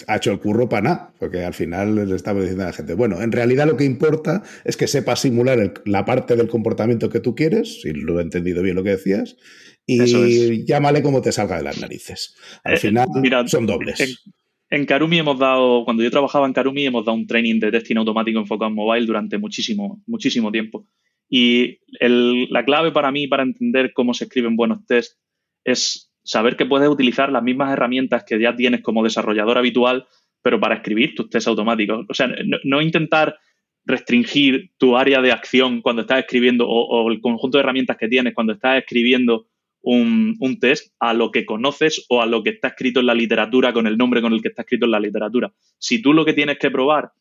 [0.06, 2.94] ha hecho el curro para nada, porque al final le estaba diciendo a la gente,
[2.94, 7.20] bueno, en realidad lo que importa es que sepa simular la parte del comportamiento que
[7.20, 9.36] tú quieres, si lo he entendido bien lo que decías,
[9.84, 12.34] y llámale como te salga de las narices.
[12.64, 14.22] Al eh, final son dobles.
[14.70, 17.96] En Karumi hemos dado, cuando yo trabajaba en Karumi, hemos dado un training de testing
[17.96, 20.86] automático enfocado en mobile durante muchísimo, muchísimo tiempo.
[21.28, 25.18] Y la clave para mí, para entender cómo se escriben buenos tests,
[25.64, 30.06] es saber que puedes utilizar las mismas herramientas que ya tienes como desarrollador habitual,
[30.42, 32.06] pero para escribir tus tests automáticos.
[32.08, 32.28] O sea,
[32.64, 33.38] no, intentar
[33.84, 38.34] restringir tu área de acción cuando estás escribiendo o, el conjunto de herramientas que tienes
[38.34, 39.46] cuando estás escribiendo
[39.82, 43.72] un, test a lo que conoces o a lo que está escrito en la literatura
[43.72, 45.52] con el nombre con el que está escrito en la literatura.
[45.78, 47.12] Si tú lo que tienes que probar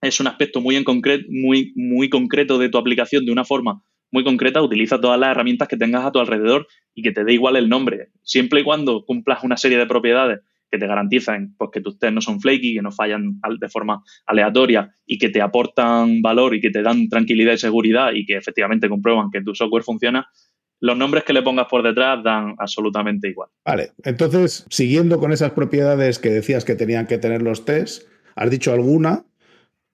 [0.00, 3.82] es un aspecto muy, en concreto, muy, muy concreto de tu aplicación de una forma
[4.10, 7.34] muy concreta, utiliza todas las herramientas que tengas a tu alrededor y que te dé
[7.34, 8.08] igual el nombre.
[8.22, 10.40] Siempre y cuando cumplas una serie de propiedades
[10.70, 14.02] que te garantizan pues, que tus tests no son flaky, que no fallan de forma
[14.26, 18.36] aleatoria y que te aportan valor y que te dan tranquilidad y seguridad y que
[18.36, 20.28] efectivamente comprueban que tu software funciona,
[20.80, 23.48] los nombres que le pongas por detrás dan absolutamente igual.
[23.64, 28.50] Vale, entonces, siguiendo con esas propiedades que decías que tenían que tener los tests, has
[28.50, 29.24] dicho alguna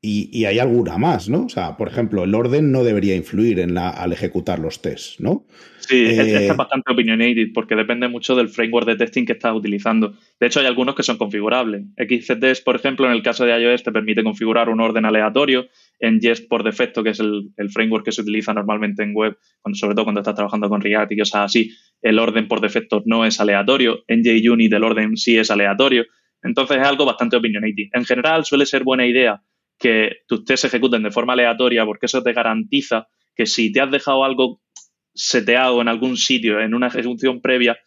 [0.07, 1.47] y, hay alguna más, ¿no?
[1.47, 5.18] O sea, por ejemplo, el orden no debería influir en la, al ejecutar los tests,
[5.18, 5.47] ¿no?
[5.79, 10.14] Sí, eh, es bastante opinionated porque depende mucho del framework de testing que estás utilizando.
[10.38, 11.85] De hecho, hay algunos que son configurables.
[11.97, 15.68] XCTest, por ejemplo, en el caso de iOS te permite configurar un orden aleatorio.
[15.98, 19.37] En Jest por defecto, que es el, framework que se utiliza normalmente en web,
[19.72, 21.70] sobre todo cuando estás trabajando con React y cosas así,
[22.02, 24.04] el orden por defecto no es aleatorio.
[24.09, 26.04] En JUnit el orden sí es aleatorio.
[26.42, 27.88] Entonces es algo bastante opinionated.
[27.92, 29.42] En general suele ser buena idea
[29.78, 33.80] que tus tests se ejecuten de forma aleatoria porque eso te garantiza que si te
[33.80, 34.61] has dejado algo
[35.14, 37.78] seteado en algún sitio en una ejecución previa,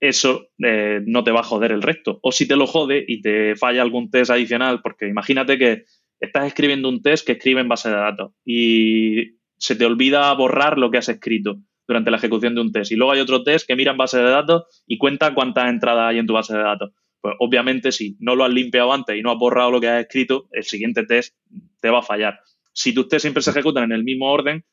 [0.00, 2.18] eso eh, no te va a joder el resto.
[2.22, 5.84] O si te lo jode y te falla algún test adicional, porque imagínate que
[6.20, 10.78] estás escribiendo un test que escribe en base de datos y se te olvida borrar
[10.78, 12.92] lo que has escrito durante la ejecución de un test.
[12.92, 16.10] Y luego hay otro test que mira en base de datos y cuenta cuántas entradas
[16.10, 16.92] hay en tu base de datos.
[17.20, 20.00] Pues obviamente si no lo has limpiado antes y no has borrado lo que has
[20.00, 21.36] escrito, el siguiente test
[21.80, 22.40] te va a fallar.
[22.72, 24.64] Si tus test siempre se ejecutan en el mismo orden,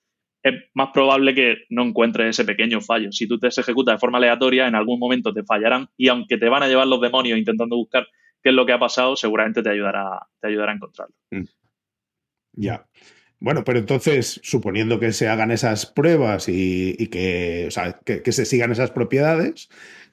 [0.43, 3.12] es más probable que no encuentres ese pequeño fallo.
[3.13, 6.49] Si tú te ejecutas de forma aleatoria, en algún momento te fallarán y aunque te
[6.49, 8.06] van a llevar los demonios intentando buscar
[8.43, 11.15] qué es lo que ha pasado, seguramente te ayudará, te ayudará a encontrarlo.
[11.32, 11.43] Mm.
[12.53, 12.86] Ya.
[13.39, 17.69] Bueno, pero entonces, suponiendo que se hagan esas pruebas y, que,
[18.06, 19.69] que, se sigan esas propiedades,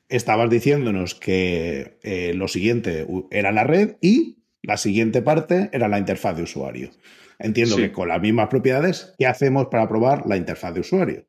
[0.09, 5.99] estabas diciéndonos que eh, lo siguiente era la red y la siguiente parte era la
[5.99, 6.91] interfaz de usuario.
[7.39, 11.27] Entiendo que con las mismas propiedades, ¿qué hacemos para probar la interfaz de usuario?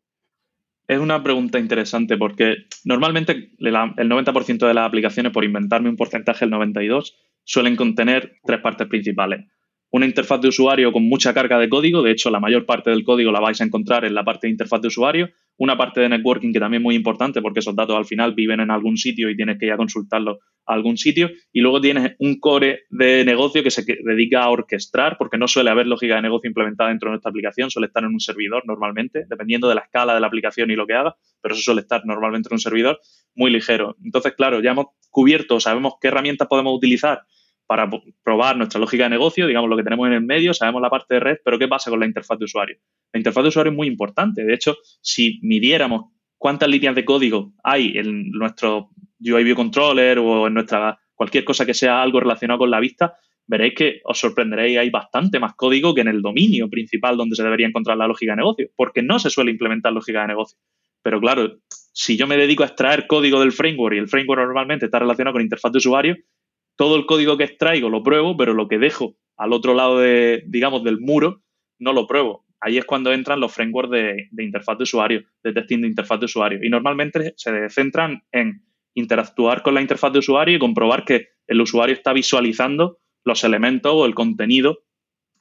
[0.87, 6.45] Es una pregunta interesante porque normalmente el 90% de las aplicaciones, por inventarme un porcentaje,
[6.45, 7.13] el 92%,
[7.43, 9.45] suelen contener tres partes principales.
[9.91, 12.01] Una interfaz de usuario con mucha carga de código.
[12.01, 14.51] De hecho, la mayor parte del código la vais a encontrar en la parte de
[14.51, 15.29] interfaz de usuario.
[15.57, 18.61] Una parte de networking que también es muy importante porque esos datos al final viven
[18.61, 21.29] en algún sitio y tienes que ir a consultarlos a algún sitio.
[21.51, 25.69] Y luego tienes un core de negocio que se dedica a orquestar porque no suele
[25.69, 29.25] haber lógica de negocio implementada dentro de nuestra aplicación, suele estar en un servidor normalmente,
[29.29, 32.01] dependiendo de la escala de la aplicación y lo que haga, pero eso suele estar
[32.05, 32.99] normalmente en un servidor
[33.35, 33.97] muy ligero.
[34.03, 37.23] Entonces, claro, ya hemos cubierto, sabemos qué herramientas podemos utilizar
[37.71, 37.89] para
[38.21, 41.13] probar nuestra lógica de negocio, digamos lo que tenemos en el medio, sabemos la parte
[41.13, 42.75] de red, pero ¿qué pasa con la interfaz de usuario?
[43.13, 44.43] La interfaz de usuario es muy importante.
[44.43, 48.89] De hecho, si midiéramos cuántas líneas de código hay en nuestro
[49.21, 53.13] UI View Controller o en nuestra cualquier cosa que sea algo relacionado con la vista,
[53.47, 57.43] veréis que os sorprenderéis, hay bastante más código que en el dominio principal donde se
[57.43, 60.59] debería encontrar la lógica de negocio, porque no se suele implementar lógica de negocio.
[61.01, 64.87] Pero claro, si yo me dedico a extraer código del framework y el framework normalmente
[64.87, 66.17] está relacionado con interfaz de usuario,
[66.75, 70.43] todo el código que extraigo lo pruebo, pero lo que dejo al otro lado de,
[70.47, 71.41] digamos, del muro,
[71.79, 72.45] no lo pruebo.
[72.59, 76.25] Ahí es cuando entran los frameworks de, interfaz de usuario, de testing de interfaz de
[76.25, 76.59] usuario.
[76.63, 81.59] Y normalmente se centran en interactuar con la interfaz de usuario y comprobar que el
[81.59, 84.83] usuario está visualizando los elementos o el contenido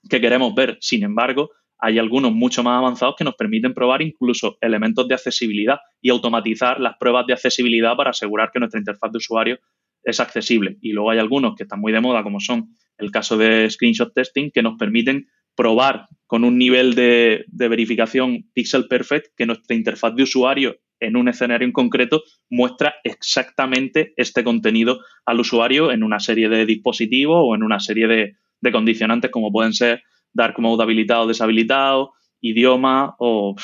[0.08, 0.78] que queremos ver.
[0.80, 5.78] Sin embargo, hay algunos mucho más avanzados que nos permiten probar incluso elementos de accesibilidad
[6.00, 9.58] y automatizar las pruebas de accesibilidad para asegurar que nuestra interfaz de usuario
[10.02, 10.76] es accesible.
[10.80, 14.12] Y luego hay algunos que están muy de moda, como son el caso de screenshot
[14.14, 20.14] testing, que nos permiten probar con un nivel de, verificación pixel perfect que nuestra interfaz
[20.14, 26.20] de usuario en un escenario en concreto muestra exactamente este contenido al usuario en una
[26.20, 30.82] serie de dispositivos o en una serie de, de condicionantes como pueden ser dark mode
[30.82, 33.56] habilitado o deshabilitado, idioma o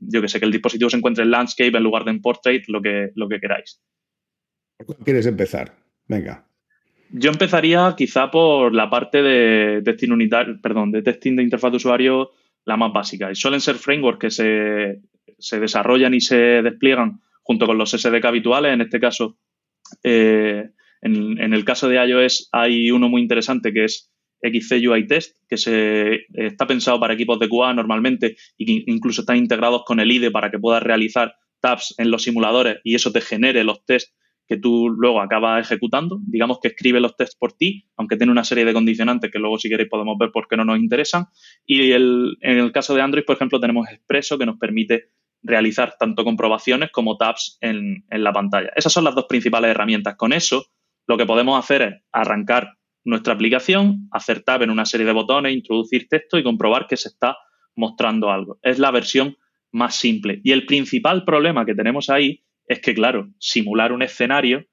[0.00, 2.64] yo que sé, que el dispositivo se encuentre en landscape en lugar de en portrait,
[2.68, 3.80] lo que, lo que queráis.
[5.04, 5.81] ¿Quieres empezar?
[6.12, 6.44] Venga.
[7.10, 11.76] Yo empezaría quizá por la parte de testing unitario, perdón, de testing de interfaz de
[11.78, 12.32] usuario,
[12.66, 13.30] la más básica.
[13.30, 18.74] Y suelen ser frameworks que se, desarrollan y se despliegan junto con los SDK habituales.
[18.74, 19.38] En este caso,
[20.02, 20.68] eh,
[21.00, 24.10] en, el caso de iOS hay uno muy interesante que es
[24.42, 29.22] XC UI Test, que se, está pensado para equipos de QA normalmente y que incluso
[29.22, 33.12] están integrados con el IDE para que puedas realizar tabs en los simuladores y eso
[33.12, 34.12] te genere los tests
[34.46, 36.20] que tú luego acabas ejecutando.
[36.26, 39.58] Digamos que escribe los tests por ti, aunque tiene una serie de condicionantes que luego
[39.58, 41.26] si queréis podemos ver por qué no nos interesan.
[41.64, 45.10] Y en el caso de Android, por ejemplo, tenemos Expresso que nos permite
[45.42, 48.70] realizar tanto comprobaciones como tabs en, en la pantalla.
[48.76, 50.16] Esas son las dos principales herramientas.
[50.16, 50.66] Con eso,
[51.06, 55.52] lo que podemos hacer es arrancar nuestra aplicación, hacer tab en una serie de botones,
[55.52, 57.36] introducir texto y comprobar que se está
[57.74, 58.58] mostrando algo.
[58.62, 59.36] Es la versión
[59.72, 60.40] más simple.
[60.44, 64.66] Y el principal problema que tenemos ahí es que, claro, simular un escenario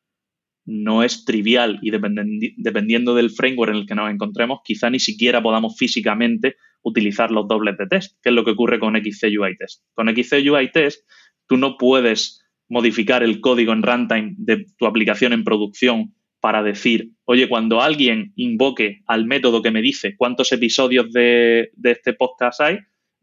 [0.65, 5.41] no es trivial y dependiendo del framework en el que nos encontremos, quizá ni siquiera
[5.41, 9.84] podamos físicamente utilizar los dobles de test, que es lo que ocurre con XCUI Test.
[9.93, 11.08] Con XCUI Test,
[11.47, 17.12] tú no puedes modificar el código en runtime de tu aplicación en producción para decir,
[17.25, 22.62] oye, cuando alguien invoque al método que me dice cuántos episodios de, de este podcast
[22.62, 22.80] hay,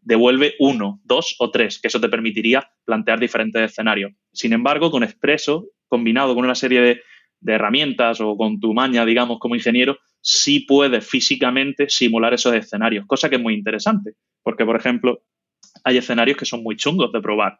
[0.06, 4.12] devuelve uno, dos o tres, que eso te permitiría plantear diferentes escenarios.
[4.32, 7.02] Sin embargo, con Expresso, combinado con una serie de,
[7.48, 13.28] herramientas o con tu maña, digamos, como ingeniero, sí puedes físicamente simular esos escenarios, cosa
[13.28, 15.22] que es muy interesante, porque, por ejemplo,
[15.84, 17.58] hay escenarios que son muy chungos de probar.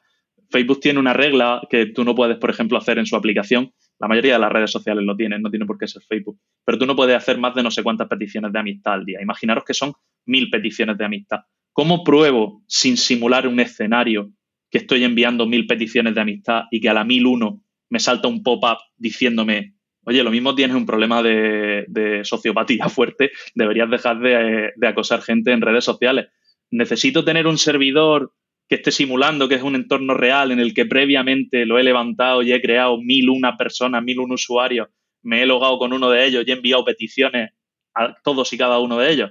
[0.50, 3.72] Facebook tiene una regla que tú no puedes, por ejemplo, hacer en su aplicación.
[3.98, 6.38] La mayoría de las redes sociales lo tienen, no tiene por qué ser Facebook.
[6.64, 9.20] Pero tú no puedes hacer más de no sé cuántas peticiones de amistad al día.
[9.20, 9.92] Imaginaros que son
[10.26, 11.40] mil peticiones de amistad.
[11.76, 14.30] ¿Cómo pruebo sin simular un escenario
[14.70, 18.28] que estoy enviando mil peticiones de amistad y que a la mil uno me salta
[18.28, 19.74] un pop-up diciéndome,
[20.06, 25.60] oye, lo mismo tienes un problema de, sociopatía fuerte, deberías dejar de, acosar gente en
[25.60, 26.28] redes sociales.
[26.70, 28.32] Necesito tener un servidor
[28.66, 32.40] que esté simulando que es un entorno real en el que previamente lo he levantado
[32.40, 34.88] y he creado mil una personas, mil un usuarios,
[35.20, 37.50] me he logado con uno de ellos y he enviado peticiones
[37.94, 39.30] a todos y cada uno de ellos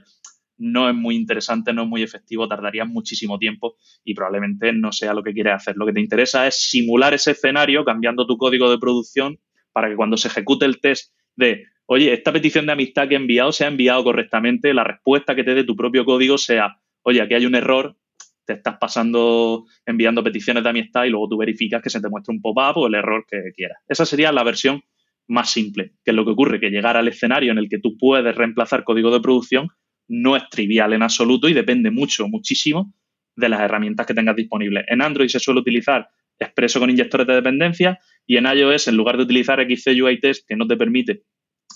[0.58, 5.14] no es muy interesante, no es muy efectivo, tardaría muchísimo tiempo y probablemente no sea
[5.14, 5.76] lo que quieres hacer.
[5.78, 9.40] Lo que te interesa es simular ese escenario cambiando tu código de producción
[9.74, 13.18] para que cuando se ejecute el test de, oye, esta petición de amistad que he
[13.18, 17.22] enviado se ha enviado correctamente, la respuesta que te dé tu propio código sea, oye,
[17.22, 17.98] aquí hay un error,
[18.46, 22.34] te estás pasando enviando peticiones de amistad y luego tú verificas que se te muestre
[22.34, 23.80] un pop-up o el error que quieras.
[23.88, 24.84] Esa sería la versión
[25.28, 27.98] más simple, que es lo que ocurre, que llegar al escenario en el que tú
[27.98, 29.70] puedes reemplazar código de producción
[30.08, 32.94] no es trivial en absoluto y depende mucho, muchísimo
[33.36, 34.86] de las herramientas que tengas disponibles.
[34.88, 36.08] En Android se suele utilizar
[36.40, 40.56] Expreso con inyectores de dependencia y en iOS, en lugar de utilizar XCUI Test, que
[40.56, 41.24] no te permite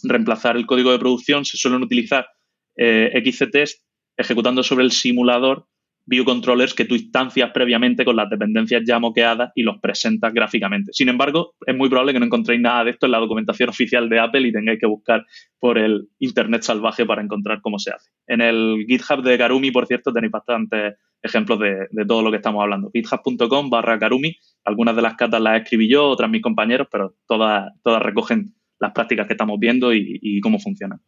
[0.04, 2.28] reemplazar el código de producción, se suelen utilizar
[2.76, 3.84] eh, XCTest
[4.18, 5.68] ejecutando sobre el simulador
[6.10, 10.92] view controllers que tú instancias previamente con las dependencias ya moqueadas y los presentas gráficamente.
[10.92, 14.10] Sin embargo, es muy probable que no encontréis nada de esto en la documentación oficial
[14.10, 15.26] de Apple y tengáis que buscar
[15.60, 18.10] por el Internet salvaje para encontrar cómo se hace.
[18.28, 22.64] En el GitHub de Karumi, por cierto, tenéis bastantes ejemplos de, todo lo que estamos
[22.64, 22.90] hablando.
[22.92, 24.36] github.com barra Karumi.
[24.66, 29.28] Algunas de las catas las escribí yo, otras mis compañeros, pero todas recogen las prácticas
[29.28, 31.00] que estamos viendo y cómo funcionan.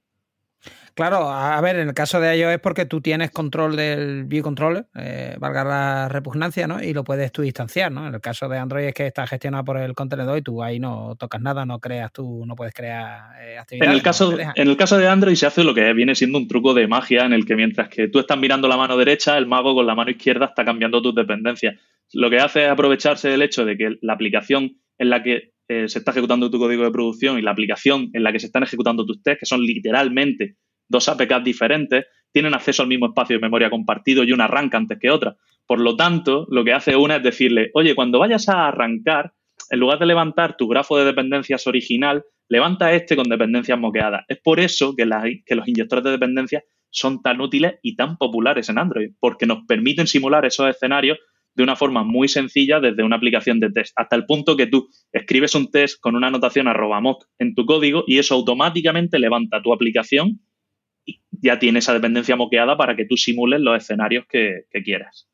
[0.93, 4.43] Claro, a ver, en el caso de iOS es porque tú tienes control del view
[4.43, 6.84] controller, eh, valga la repugnancia, ¿no?
[6.84, 8.08] Y lo puedes tú distanciar, ¿no?
[8.08, 10.80] En el caso de Android es que está gestionado por el contenedor y tú ahí
[10.80, 13.89] no tocas nada, no creas tú, no puedes crear eh, actividades.
[13.89, 16.47] En el, caso, en el caso de Android se hace lo que viene siendo un
[16.47, 19.47] truco de magia en el que mientras que tú estás mirando la mano derecha, el
[19.47, 21.75] mago con la mano izquierda está cambiando tus dependencias.
[22.13, 25.88] Lo que hace es aprovecharse del hecho de que la aplicación en la que eh,
[25.88, 28.63] se está ejecutando tu código de producción y la aplicación en la que se están
[28.63, 30.58] ejecutando tus tests, que son literalmente
[30.91, 34.99] dos APKs diferentes, tienen acceso al mismo espacio de memoria compartido y una arranca antes
[34.99, 35.36] que otra.
[35.65, 39.34] Por lo tanto, lo que hace una es decirle, oye, cuando vayas a arrancar,
[39.69, 44.25] en lugar de levantar tu grafo de dependencias original, levanta este con dependencias moqueadas.
[44.27, 48.77] Es por eso que, los inyectores de dependencias son tan útiles y tan populares en
[48.77, 51.17] Android, porque nos permiten simular esos escenarios
[51.56, 54.89] de una forma muy sencilla desde una aplicación de test, hasta el punto que tú
[55.12, 59.62] escribes un test con una anotación arroba mock en tu código y eso automáticamente levanta
[59.62, 60.39] tu aplicación
[61.41, 65.27] ya tiene esa dependencia moqueada para que tú simules los escenarios que, quieras.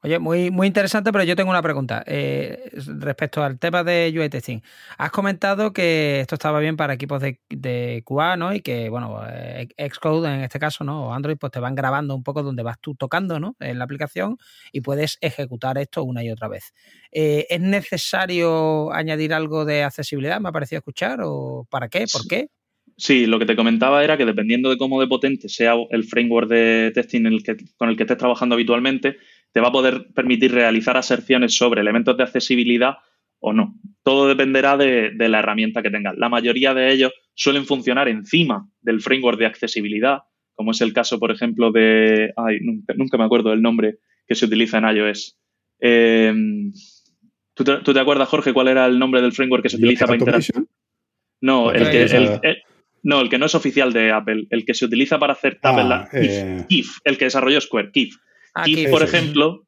[0.00, 4.28] Oye, muy, muy interesante, pero yo tengo una pregunta eh, respecto al tema de UI
[4.28, 4.60] testing.
[4.96, 8.54] Has comentado que esto estaba bien para equipos de, de QA, ¿no?
[8.54, 11.08] Y que, bueno, eh, Xcode en este caso, ¿no?
[11.08, 13.56] O Android, pues te van grabando un poco donde vas tú tocando, ¿no?
[13.58, 14.38] En la aplicación
[14.70, 16.74] y puedes ejecutar esto una y otra vez.
[17.10, 20.40] Eh, ¿Es necesario añadir algo de accesibilidad?
[20.40, 22.04] Me ha parecido escuchar, ¿o para qué?
[22.12, 22.50] ¿Por qué?
[22.98, 26.48] Sí, lo que te comentaba era que dependiendo de cómo de potente sea el framework
[26.48, 27.22] de testing
[27.76, 29.18] con el que estés trabajando habitualmente,
[29.52, 32.96] te va a poder permitir realizar aserciones sobre elementos de accesibilidad
[33.38, 33.76] o no.
[34.02, 36.18] Todo dependerá de, la herramienta que tengas.
[36.18, 40.22] La mayoría de ellos suelen funcionar encima del framework de accesibilidad,
[40.56, 42.32] como es el caso, por ejemplo, de...
[42.36, 42.58] Ay,
[42.96, 45.38] nunca, me acuerdo del nombre que se utiliza en iOS.
[45.80, 46.34] Eh,
[47.54, 50.64] ¿tú, te, acuerdas, Jorge, cuál era el nombre del framework que se utiliza para interactuar?
[51.40, 52.62] No, el que,
[53.02, 55.78] no, el que no es oficial de Apple, el que se utiliza para hacer tab
[55.78, 55.96] en la.
[55.96, 56.64] Ah, eh.
[56.68, 58.16] Kif, el que desarrolló Square, Kif.
[58.54, 59.66] Ah, Kif, por ejemplo,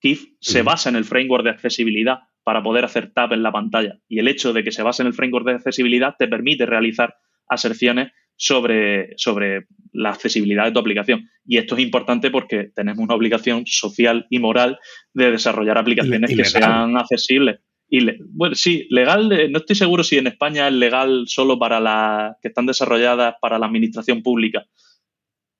[0.00, 3.98] Kif se basa en el framework de accesibilidad para poder hacer tab en la pantalla.
[4.08, 7.16] Y el hecho de que se base en el framework de accesibilidad te permite realizar
[7.48, 11.28] aserciones sobre, sobre la accesibilidad de tu aplicación.
[11.44, 14.78] Y esto es importante porque tenemos una obligación social y moral
[15.14, 17.60] de desarrollar aplicaciones que sean accesibles.
[17.88, 21.78] Y bueno, sí, legal, eh, no estoy seguro si en España es legal solo para
[21.78, 24.64] las que están desarrolladas para la administración pública.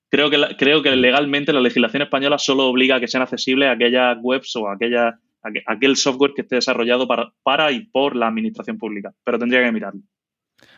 [0.09, 4.17] Creo que, creo que legalmente la legislación española solo obliga a que sean accesibles aquellas
[4.21, 5.19] webs o aquella,
[5.65, 9.71] aquel software que esté desarrollado para, para y por la administración pública, pero tendría que
[9.71, 10.01] mirarlo.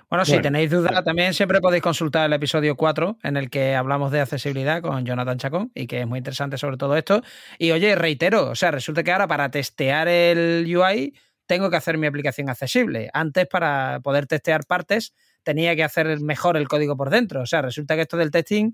[0.10, 4.12] Bueno, si tenéis dudas, también siempre podéis consultar el episodio 4 en el que hablamos
[4.12, 7.22] de accesibilidad con Jonathan Chacón y que es muy interesante sobre todo esto.
[7.60, 11.14] Y oye, reitero, o sea, resulta que ahora para testear el UI
[11.50, 13.10] tengo que hacer mi aplicación accesible.
[13.12, 17.42] Antes, para poder testear partes, tenía que hacer mejor el código por dentro.
[17.42, 18.74] O sea, resulta que esto del testing,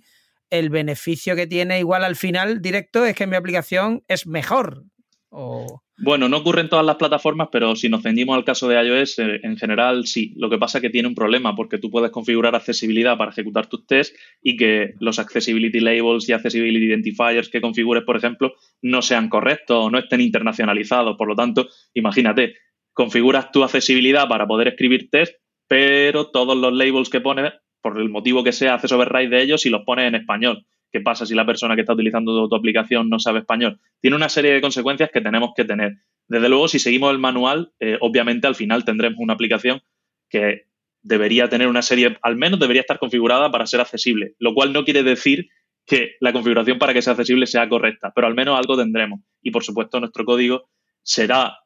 [0.49, 4.83] el beneficio que tiene igual al final directo es que mi aplicación es mejor.
[5.29, 5.83] O...
[5.97, 9.17] Bueno, no ocurre en todas las plataformas, pero si nos ceñimos al caso de iOS,
[9.19, 10.33] eh, en general sí.
[10.35, 13.67] Lo que pasa es que tiene un problema porque tú puedes configurar accesibilidad para ejecutar
[13.67, 19.01] tus tests y que los accessibility labels y accessibility identifiers que configures, por ejemplo, no
[19.01, 21.15] sean correctos o no estén internacionalizados.
[21.15, 22.55] Por lo tanto, imagínate,
[22.91, 25.35] configuras tu accesibilidad para poder escribir test,
[25.67, 29.65] pero todos los labels que pones, por el motivo que sea, haces override de ellos
[29.65, 30.65] y los pones en español.
[30.95, 33.81] ¿Qué pasa si la persona que está utilizando tu, aplicación no sabe español?
[33.99, 35.97] Tiene una serie de consecuencias que tenemos que tener.
[36.29, 39.81] Desde luego, si seguimos el manual, eh, obviamente al final tendremos una aplicación
[40.29, 40.67] que
[41.01, 44.85] debería tener una serie, al menos debería estar configurada para ser accesible, lo cual no
[44.85, 45.49] quiere decir
[45.85, 49.19] que la configuración para que sea accesible sea correcta, pero al menos algo tendremos.
[49.41, 50.69] Y por supuesto, nuestro código
[51.03, 51.57] será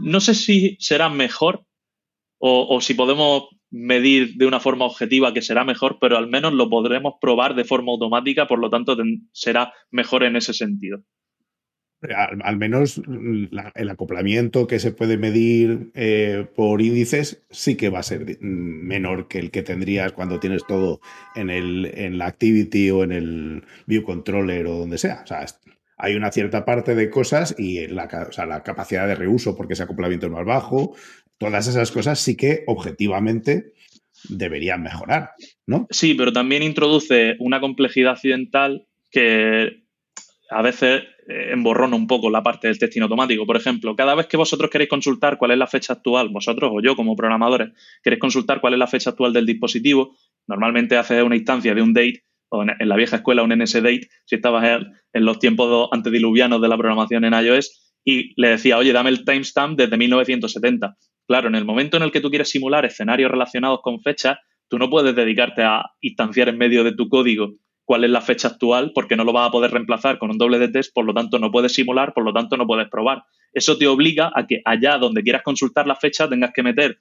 [0.00, 1.64] no sé si será mejor
[2.38, 6.68] o, si podemos medir de una forma objetiva que será mejor, pero al menos lo
[6.68, 8.96] podremos probar de forma automática, por lo tanto
[9.32, 11.02] será mejor en ese sentido.
[12.02, 13.00] Al, menos
[13.76, 19.28] el acoplamiento que se puede medir eh, por índices sí que va a ser menor
[19.28, 21.00] que el que tendrías cuando tienes todo
[21.36, 25.20] en, el, en la activity o en el view controller o donde sea.
[25.22, 25.46] O sea,
[25.96, 28.08] hay una cierta parte de cosas y la,
[28.48, 30.96] la capacidad de reuso porque ese acoplamiento es más bajo,
[31.50, 33.72] todas esas cosas sí que objetivamente
[34.28, 35.30] deberían mejorar,
[35.66, 35.86] ¿no?
[35.90, 39.82] Sí, pero también introduce una complejidad accidental que
[40.50, 43.46] a veces eh, emborrona un poco la parte del testing automático.
[43.46, 46.80] Por ejemplo, cada vez que vosotros queréis consultar cuál es la fecha actual, vosotros o
[46.80, 47.70] yo como programadores,
[48.02, 50.16] queréis consultar cuál es la fecha actual del dispositivo,
[50.46, 54.34] normalmente haces una instancia de un date o en la vieja escuela un NSDate, si
[54.34, 54.82] estabas
[55.14, 59.24] en los tiempos antediluvianos de la programación en iOS, y le decía, oye, dame el
[59.24, 60.96] timestamp desde 1970.
[61.26, 64.78] Claro, en el momento en el que tú quieres simular escenarios relacionados con fechas, tú
[64.78, 67.54] no puedes dedicarte a instanciar en medio de tu código
[67.84, 70.58] cuál es la fecha actual porque no lo vas a poder reemplazar con un doble
[70.58, 73.24] de test, por lo tanto no puedes simular, por lo tanto no puedes probar.
[73.52, 76.98] Eso te obliga a que allá donde quieras consultar la fecha tengas que meter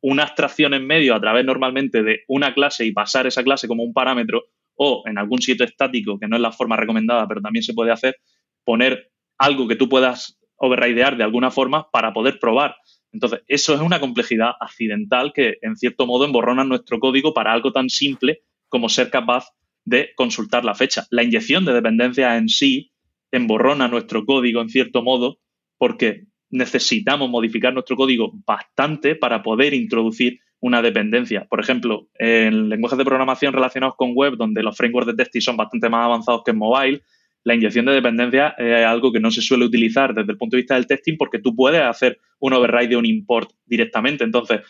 [0.00, 3.84] una abstracción en medio a través normalmente de una clase y pasar esa clase como
[3.84, 4.44] un parámetro
[4.74, 7.92] o en algún sitio estático, que no es la forma recomendada, pero también se puede
[7.92, 8.16] hacer,
[8.64, 12.76] poner algo que tú puedas overridear de alguna forma para poder probar.
[13.12, 17.72] Entonces, eso es una complejidad accidental que, en cierto modo, emborrona nuestro código para algo
[17.72, 19.48] tan simple como ser capaz
[19.84, 21.06] de consultar la fecha.
[21.10, 22.92] La inyección de dependencia en sí
[23.30, 25.38] emborrona nuestro código, en cierto modo,
[25.78, 31.46] porque necesitamos modificar nuestro código bastante para poder introducir una dependencia.
[31.48, 35.56] Por ejemplo, en lenguajes de programación relacionados con web, donde los frameworks de testing son
[35.56, 37.02] bastante más avanzados que en mobile,
[37.44, 40.62] la inyección de dependencia es algo que no se suele utilizar desde el punto de
[40.62, 44.24] vista del testing porque tú puedes hacer un override de un import directamente.
[44.24, 44.60] Entonces,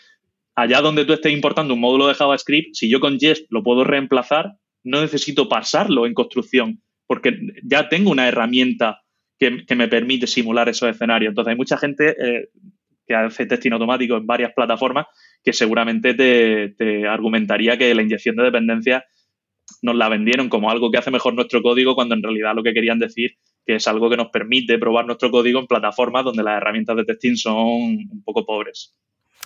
[0.55, 3.85] allá donde tú estés importando un módulo de JavaScript, si yo con Jest lo puedo
[3.85, 4.53] reemplazar,
[4.85, 9.03] no necesito pasarlo en construcción porque ya tengo una herramienta
[9.39, 11.31] que, me permite simular esos escenarios.
[11.31, 12.49] Entonces, hay mucha gente eh,
[13.07, 15.07] que hace testing automático en varias plataformas
[15.43, 19.05] que seguramente te, argumentaría que la inyección de dependencia
[19.83, 22.75] nos la vendieron como algo que hace mejor nuestro código cuando en realidad lo que
[22.75, 23.33] querían decir
[23.65, 27.05] que es algo que nos permite probar nuestro código en plataformas donde las herramientas de
[27.05, 28.95] testing son un poco pobres.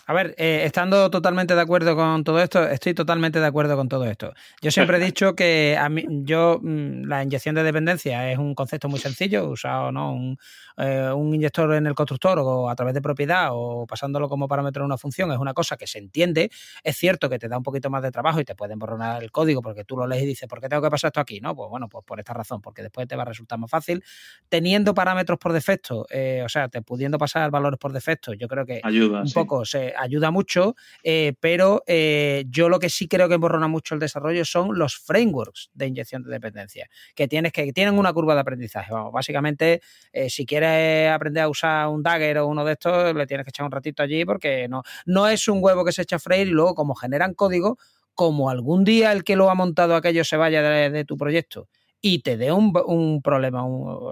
[0.08, 3.88] A ver, eh, estando totalmente de acuerdo con todo esto, estoy totalmente de acuerdo con
[3.88, 4.34] todo esto.
[4.62, 8.54] Yo siempre he dicho que a mí, yo mm, la inyección de dependencia es un
[8.54, 10.12] concepto muy sencillo, usado ¿no?
[10.12, 10.38] Un,
[10.76, 14.82] eh, un, inyector en el constructor o a través de propiedad o pasándolo como parámetro
[14.82, 16.50] en una función es una cosa que se entiende.
[16.84, 19.32] Es cierto que te da un poquito más de trabajo y te pueden borrar el
[19.32, 21.40] código porque tú lo lees y dices, ¿por qué tengo que pasar esto aquí?
[21.40, 24.04] No, pues bueno, pues por esta razón, porque después te va a resultar más fácil.
[24.48, 28.66] Teniendo parámetros por defecto, eh, o sea, te pudiendo pasar valores por defecto, yo creo
[28.66, 33.28] que Ayuda, un poco se ayuda mucho, eh, pero eh, yo lo que sí creo
[33.28, 37.72] que emborrona mucho el desarrollo son los frameworks de inyección de dependencia, que tienes que
[37.72, 38.92] tienen una curva de aprendizaje.
[38.92, 39.80] Vamos, básicamente,
[40.12, 43.50] eh, si quieres aprender a usar un Dagger o uno de estos, le tienes que
[43.50, 46.48] echar un ratito allí porque no, no es un huevo que se echa a freír
[46.48, 47.78] y luego como generan código,
[48.16, 51.68] como algún día el que lo ha montado aquello se vaya de, tu proyecto
[52.00, 53.64] y te dé un, problema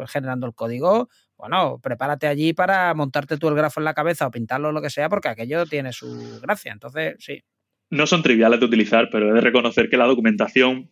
[0.07, 1.09] generando el código,
[1.49, 4.81] bueno, prepárate allí para montarte tú el grafo en la cabeza o pintarlo o lo
[4.81, 6.73] que sea, porque aquello tiene su gracia.
[6.73, 7.43] Entonces, sí.
[7.91, 10.91] No son triviales de utilizar, pero he de reconocer que la documentación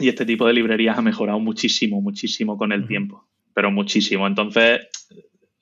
[0.00, 4.26] y este tipo de librerías ha mejorado muchísimo, muchísimo con el tiempo, pero muchísimo.
[4.26, 4.80] Entonces,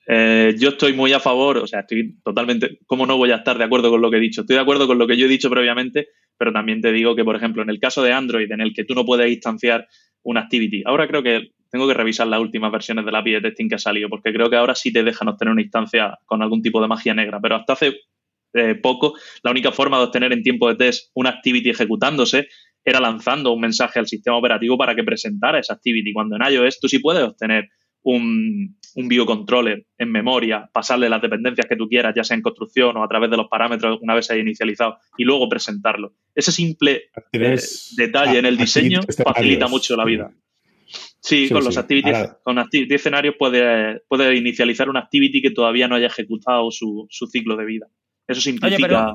[0.07, 3.59] eh, yo estoy muy a favor, o sea, estoy totalmente, ¿cómo no voy a estar
[3.59, 4.41] de acuerdo con lo que he dicho?
[4.41, 7.23] Estoy de acuerdo con lo que yo he dicho previamente, pero también te digo que,
[7.23, 9.87] por ejemplo, en el caso de Android, en el que tú no puedes instanciar
[10.23, 13.41] una activity, ahora creo que tengo que revisar las últimas versiones de la API de
[13.41, 16.41] testing que ha salido, porque creo que ahora sí te dejan obtener una instancia con
[16.41, 17.95] algún tipo de magia negra, pero hasta hace
[18.53, 19.13] eh, poco
[19.43, 22.47] la única forma de obtener en tiempo de test una activity ejecutándose
[22.83, 26.11] era lanzando un mensaje al sistema operativo para que presentara esa activity.
[26.13, 27.69] Cuando en iOS tú sí puedes obtener
[28.03, 32.97] un, un biocontroller en memoria, pasarle las dependencias que tú quieras, ya sea en construcción
[32.97, 36.13] o a través de los parámetros una vez se haya inicializado, y luego presentarlo.
[36.35, 37.59] Ese simple eh,
[37.95, 40.31] detalle en el diseño facilita mucho la vida.
[41.19, 45.95] Sí, con los activities, con activity escenarios puede, puede inicializar una activity que todavía no
[45.95, 47.87] haya ejecutado su, ciclo de vida.
[48.27, 49.13] Eso simplifica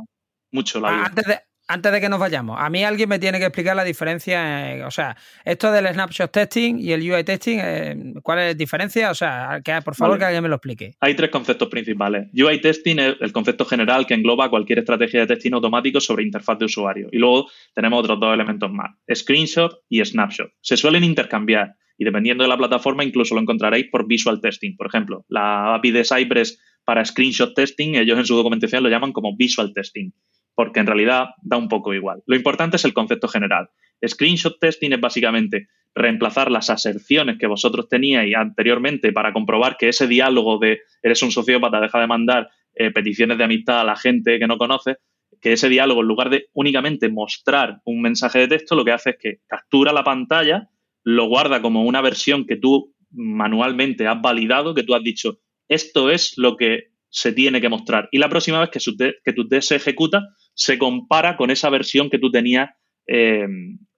[0.53, 1.07] mucho la vida.
[1.07, 3.85] Antes de, antes de que nos vayamos, a mí alguien me tiene que explicar la
[3.85, 8.55] diferencia, o sea, esto del snapshot testing y el UI testing, eh, ¿cuál es la
[8.55, 9.11] diferencia?
[9.11, 10.95] O sea, que, por favor que alguien me lo explique.
[11.01, 12.29] Hay tres conceptos principales.
[12.33, 16.59] UI testing es el concepto general que engloba cualquier estrategia de testing automático sobre interfaz
[16.59, 17.09] de usuario.
[17.11, 20.53] Y luego tenemos otros dos elementos más, screenshot y snapshot.
[20.61, 24.77] Se suelen intercambiar y dependiendo de la plataforma incluso lo encontraréis por visual testing.
[24.77, 29.13] Por ejemplo, la API de Cypress para screenshot testing, ellos en su documentación lo llaman
[29.13, 30.13] como visual testing
[30.57, 32.23] porque en realidad da un poco igual.
[32.27, 33.69] Lo importante es el concepto general.
[34.05, 40.07] Screenshot testing es básicamente reemplazar las aserciones que vosotros teníais anteriormente para comprobar que ese
[40.09, 44.39] diálogo de eres un sociópata, deja de mandar eh, peticiones de amistad a la gente
[44.39, 44.97] que no conoces,
[45.41, 49.11] que ese diálogo, en lugar de únicamente mostrar un mensaje de texto, lo que hace
[49.11, 50.71] es que captura la pantalla,
[51.05, 55.39] lo guarda como una versión que tú manualmente has validado, que tú has dicho,
[55.69, 58.09] esto es lo que se tiene que mostrar.
[58.13, 60.23] Y la próxima vez que, que tu test se ejecuta,
[60.57, 62.71] se compara con esa versión que tú tenías
[63.07, 63.47] eh,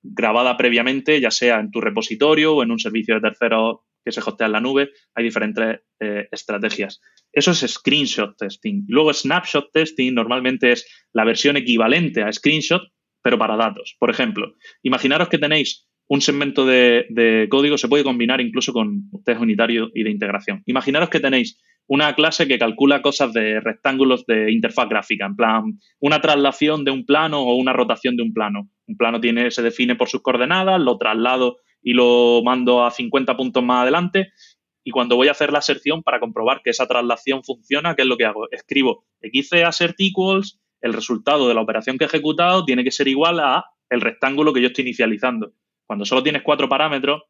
[0.03, 4.21] grabada previamente, ya sea en tu repositorio o en un servicio de terceros que se
[4.21, 4.91] hostea en la nube.
[5.15, 7.01] Hay diferentes eh, estrategias.
[7.33, 8.85] Eso es screenshot testing.
[8.89, 12.83] Luego, snapshot testing normalmente es la versión equivalente a screenshot,
[13.23, 13.97] pero para datos.
[13.99, 19.41] Por ejemplo, imaginaros que tenéis un segmento de, código, se puede combinar incluso con test
[19.41, 20.63] unitario y de integración.
[20.65, 25.63] Imaginaros que tenéis una clase que calcula cosas de rectángulos de interfaz gráfica, en plan,
[26.01, 28.71] una traslación de un plano o una rotación de un plano.
[28.87, 33.37] Un plano tiene, se define por sus coordenadas, lo traslado y lo mando a 50
[33.37, 34.33] puntos más adelante.
[34.85, 38.09] Y cuando voy a hacer la aserción para comprobar que esa traslación funciona, ¿qué es
[38.09, 38.49] lo que hago?
[38.51, 43.09] Escribo xc assert equals, el resultado de la operación que he ejecutado tiene que ser
[43.09, 45.53] igual a el rectángulo que yo estoy inicializando.
[45.87, 47.23] Cuando solo tienes cuatro parámetros,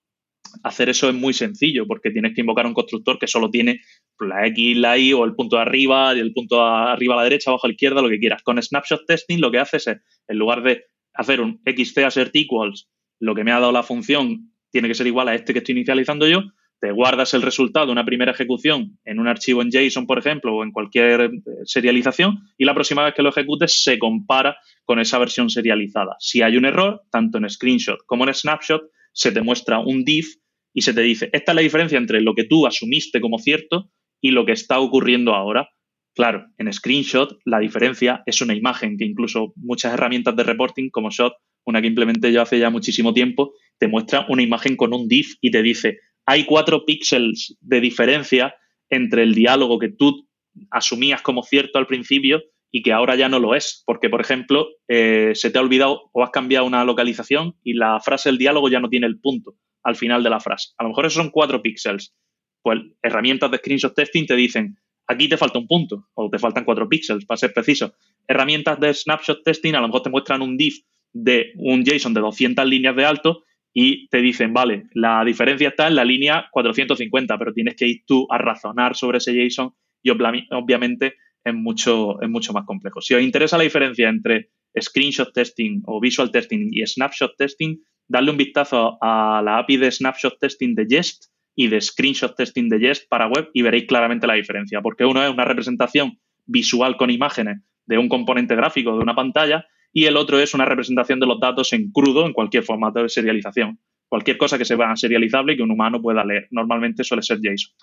[0.62, 3.80] hacer eso es muy sencillo porque tienes que invocar un constructor que solo tiene
[4.20, 7.18] la X, la Y o el punto de arriba y el punto de arriba a
[7.18, 8.42] la derecha, abajo a la izquierda, lo que quieras.
[8.42, 10.84] Con snapshot testing lo que haces es, en lugar de
[11.14, 12.88] hacer un xc assert equals,
[13.20, 15.72] lo que me ha dado la función tiene que ser igual a este que estoy
[15.72, 16.42] inicializando yo,
[16.80, 20.54] te guardas el resultado de una primera ejecución en un archivo en JSON, por ejemplo,
[20.54, 21.30] o en cualquier eh,
[21.64, 26.14] serialización, y la próxima vez que lo ejecutes se compara con esa versión serializada.
[26.20, 28.82] Si hay un error, tanto en screenshot como en snapshot,
[29.18, 30.26] se te muestra un div
[30.72, 33.90] y se te dice, esta es la diferencia entre lo que tú asumiste como cierto
[34.20, 35.68] y lo que está ocurriendo ahora.
[36.14, 41.10] Claro, en screenshot la diferencia es una imagen que incluso muchas herramientas de reporting como
[41.10, 41.32] Shot,
[41.64, 45.26] una que implementé yo hace ya muchísimo tiempo, te muestra una imagen con un div
[45.40, 48.54] y te dice, hay cuatro píxeles de diferencia
[48.88, 50.28] entre el diálogo que tú
[50.70, 52.40] asumías como cierto al principio
[52.70, 56.10] y que ahora ya no lo es, porque, por ejemplo, eh, se te ha olvidado
[56.12, 59.54] o has cambiado una localización y la frase del diálogo ya no tiene el punto
[59.82, 60.72] al final de la frase.
[60.76, 62.14] A lo mejor esos son cuatro píxeles.
[62.62, 66.64] Pues herramientas de screenshot testing te dicen, aquí te falta un punto o te faltan
[66.64, 67.94] cuatro píxeles, para ser preciso.
[68.26, 70.74] Herramientas de snapshot testing a lo mejor te muestran un div
[71.12, 75.88] de un JSON de 200 líneas de alto y te dicen, vale, la diferencia está
[75.88, 80.10] en la línea 450, pero tienes que ir tú a razonar sobre ese JSON y
[80.10, 81.14] obviamente
[81.48, 83.00] es mucho, es mucho más complejo.
[83.00, 88.30] Si os interesa la diferencia entre screenshot testing o visual testing y snapshot testing, darle
[88.30, 91.24] un vistazo a la API de snapshot testing de Jest
[91.54, 95.24] y de screenshot testing de Jest para web y veréis claramente la diferencia, porque uno
[95.24, 100.16] es una representación visual con imágenes de un componente gráfico de una pantalla y el
[100.16, 103.80] otro es una representación de los datos en crudo en cualquier formato de serialización.
[104.08, 106.48] Cualquier cosa que sea serializable que un humano pueda leer.
[106.50, 107.74] Normalmente suele ser JSON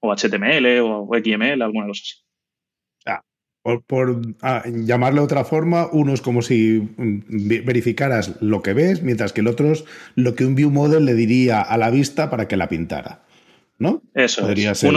[0.00, 2.25] o HTML o XML, alguna cosa así.
[3.66, 8.74] Ah, por, ah, llamarle de otra forma, uno es como si mm, verificaras lo que
[8.74, 11.90] ves, mientras que el otro es lo que un view model le diría a la
[11.90, 13.22] vista para que la pintara.
[13.78, 14.02] ¿No?
[14.14, 14.88] Eso uno, se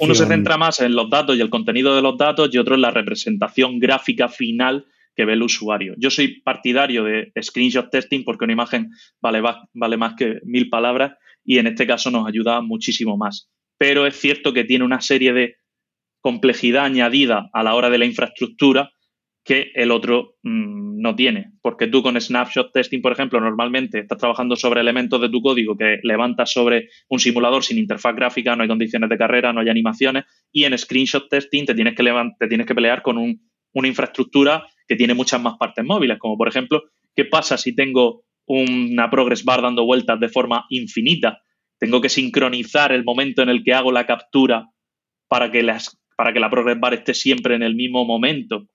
[0.00, 2.74] uno se centra más en los datos y el contenido de los datos y otro
[2.74, 5.94] en la representación gráfica final que ve el usuario.
[5.98, 9.42] Yo soy partidario de screenshot testing porque una imagen vale,
[9.74, 13.50] vale más que mil palabras y en este caso nos ayuda muchísimo más.
[13.76, 15.56] Pero es cierto que tiene una serie de
[16.24, 18.90] complejidad añadida a la hora de la infraestructura
[19.44, 21.52] que el otro mm, no tiene.
[21.60, 25.76] Porque tú con snapshot testing, por ejemplo, normalmente estás trabajando sobre elementos de tu código
[25.76, 29.68] que levantas sobre un simulador sin interfaz gráfica, no hay condiciones de carrera, no hay
[29.68, 32.02] animaciones, y en screenshot testing te tienes que,
[32.38, 36.48] te tienes que pelear con una infraestructura que tiene muchas más partes móviles, como por
[36.48, 41.42] ejemplo, ¿qué pasa si tengo una progress bar dando vueltas de forma infinita?
[41.78, 44.70] Tengo que sincronizar el momento en el que hago la captura
[45.28, 48.66] para que, las, para que la progress bar esté siempre en el mismo momento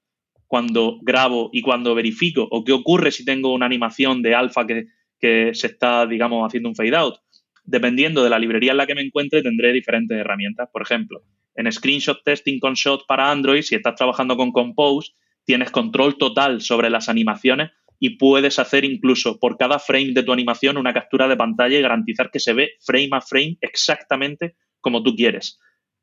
[0.47, 2.47] cuando grabo y cuando verifico.
[2.49, 4.87] ¿O qué ocurre si tengo una animación de alfa que,
[5.19, 7.15] que se está, digamos, haciendo un fade out?
[7.63, 10.67] Dependiendo de la librería en la que me encuentre, tendré diferentes herramientas.
[10.73, 11.21] Por ejemplo,
[11.55, 15.11] en Screenshot Testing con Shot para Android, si estás trabajando con Compose,
[15.45, 20.31] tienes control total sobre las animaciones y puedes hacer incluso por cada frame de tu
[20.31, 25.03] animación una captura de pantalla y garantizar que se ve frame a frame exactamente como
[25.03, 25.59] tú quieres.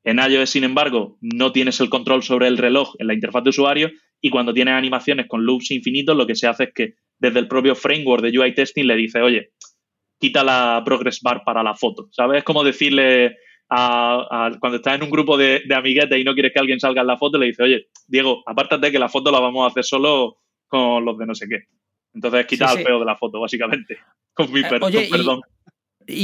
[0.06, 3.50] En iOS, sin embargo, no tienes el control sobre el reloj en la interfaz de
[3.50, 3.90] usuario
[4.20, 7.48] y cuando tienes animaciones con loops infinitos, lo que se hace es que desde el
[7.48, 9.50] propio framework de UI testing le dice, oye,
[10.20, 12.06] quita la progress bar para la foto.
[12.12, 12.38] ¿Sabes?
[12.38, 13.36] Es como decirle
[13.68, 17.18] cuando estás en un grupo de, amiguetes y no quieres que alguien salga en la
[17.18, 20.38] foto, le dice, oye, Diego, apártate que la foto la vamos a hacer solo
[20.68, 21.64] con los de no sé qué.
[22.14, 23.98] Entonces quita el peo de la foto, básicamente.
[24.32, 24.92] Con mi eh, perdón.
[24.92, 25.08] Y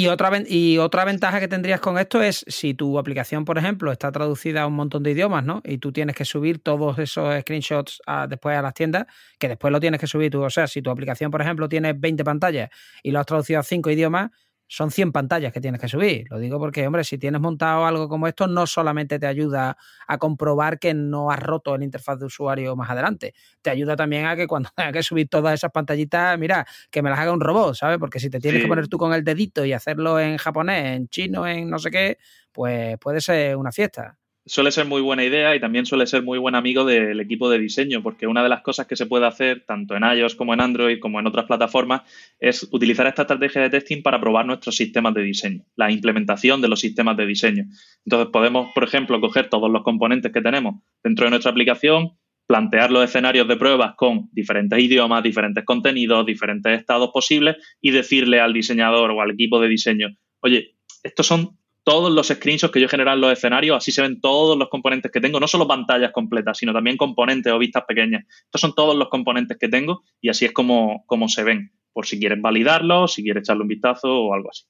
[0.09, 4.13] otra, y otra ventaja que tendrías con esto es si tu aplicación, por ejemplo, está
[4.13, 5.61] traducida a un montón de idiomas, ¿no?
[5.65, 9.07] Y tú tienes que subir todos esos screenshots después a las tiendas,
[9.39, 10.43] que después lo tienes que subir tú.
[10.43, 12.71] O sea, si tu aplicación, por ejemplo, tiene 20 pantallas
[13.03, 14.31] y lo has traducido a 5 idiomas,
[14.73, 16.27] son 100 pantallas que tienes que subir.
[16.31, 19.77] Lo digo porque, hombre, si tienes montado algo como esto, no solamente te ayuda
[20.09, 24.25] a comprobar que no has roto el interfaz de usuario más adelante, te ayuda también
[24.25, 27.41] a que cuando tengas que subir todas esas pantallitas, mira, que me las haga un
[27.43, 27.99] robot, ¿sabes?
[27.99, 31.09] Porque si te tienes que poner tú con el dedito y hacerlo en japonés, en
[31.09, 32.17] chino, en no sé qué,
[32.51, 36.39] pues puede ser una fiesta suele ser muy buena idea y también suele ser muy
[36.39, 39.65] buen amigo del equipo de diseño, porque una de las cosas que se puede hacer
[39.67, 42.03] tanto en iOS como en Android como en otras plataformas
[42.41, 46.69] es utilizar esta estrategia de testing para probar nuestros sistemas de diseño, la implementación de
[46.69, 47.65] los sistemas de diseño.
[48.05, 52.13] Entonces podemos, por ejemplo, coger todos los componentes que tenemos dentro de nuestra aplicación,
[52.47, 58.41] plantear los escenarios de pruebas con diferentes idiomas, diferentes contenidos, diferentes estados posibles y decirle
[58.41, 60.09] al diseñador o al equipo de diseño,
[60.41, 64.21] oye, estos son todos los screenshots que yo generado en los escenarios, así se ven
[64.21, 68.25] todos los componentes que tengo, no solo pantallas completas, sino también componentes o vistas pequeñas.
[68.45, 72.07] Estos son todos los componentes que tengo y así es como, como se ven, por
[72.07, 74.65] si quieres validarlos, si quieres echarle un vistazo o algo así.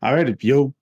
[0.00, 0.74] A ver, yo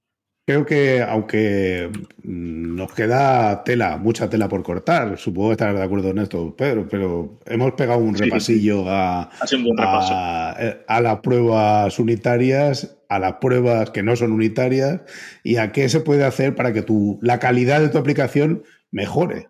[0.47, 1.91] Creo que aunque
[2.23, 6.87] nos queda tela, mucha tela por cortar, supongo que estarás de acuerdo en esto, Pedro,
[6.87, 14.17] pero hemos pegado un repasillo a, a, las pruebas unitarias, a las pruebas que no
[14.17, 15.03] son unitarias
[15.43, 19.49] y a qué se puede hacer para que tu, la calidad de tu aplicación mejore.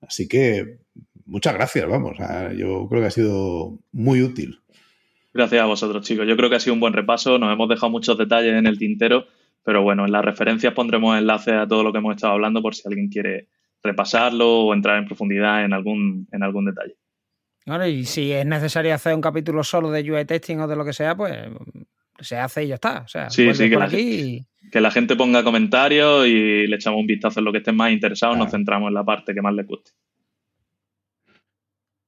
[0.00, 0.78] Así que
[1.26, 2.16] muchas gracias, vamos.
[2.56, 4.60] Yo creo que ha sido muy útil.
[5.32, 6.26] Gracias a vosotros, chicos.
[6.28, 7.38] Yo creo que ha sido un buen repaso.
[7.38, 9.26] Nos hemos dejado muchos detalles en el tintero
[9.64, 12.74] pero bueno, en las referencias pondremos enlaces a todo lo que hemos estado hablando por
[12.74, 13.48] si alguien quiere
[13.82, 16.96] repasarlo o entrar en profundidad en algún, en algún detalle.
[17.66, 20.84] Bueno, y si es necesario hacer un capítulo solo de UI testing o de lo
[20.84, 21.32] que sea, pues
[22.20, 23.02] se hace y ya está.
[23.04, 27.06] O sea, sí, sí, que la, que la, gente ponga comentarios y le echamos un
[27.06, 29.64] vistazo en lo que estén más interesados, nos centramos en la parte que más le
[29.64, 29.92] guste.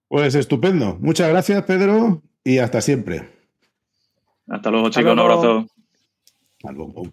[0.08, 0.98] Pues estupendo.
[1.00, 3.28] Muchas gracias, Pedro, y hasta siempre.
[4.48, 5.12] Hasta luego, chicos.
[5.12, 5.66] Un abrazo.
[6.58, 7.12] Hasta luego.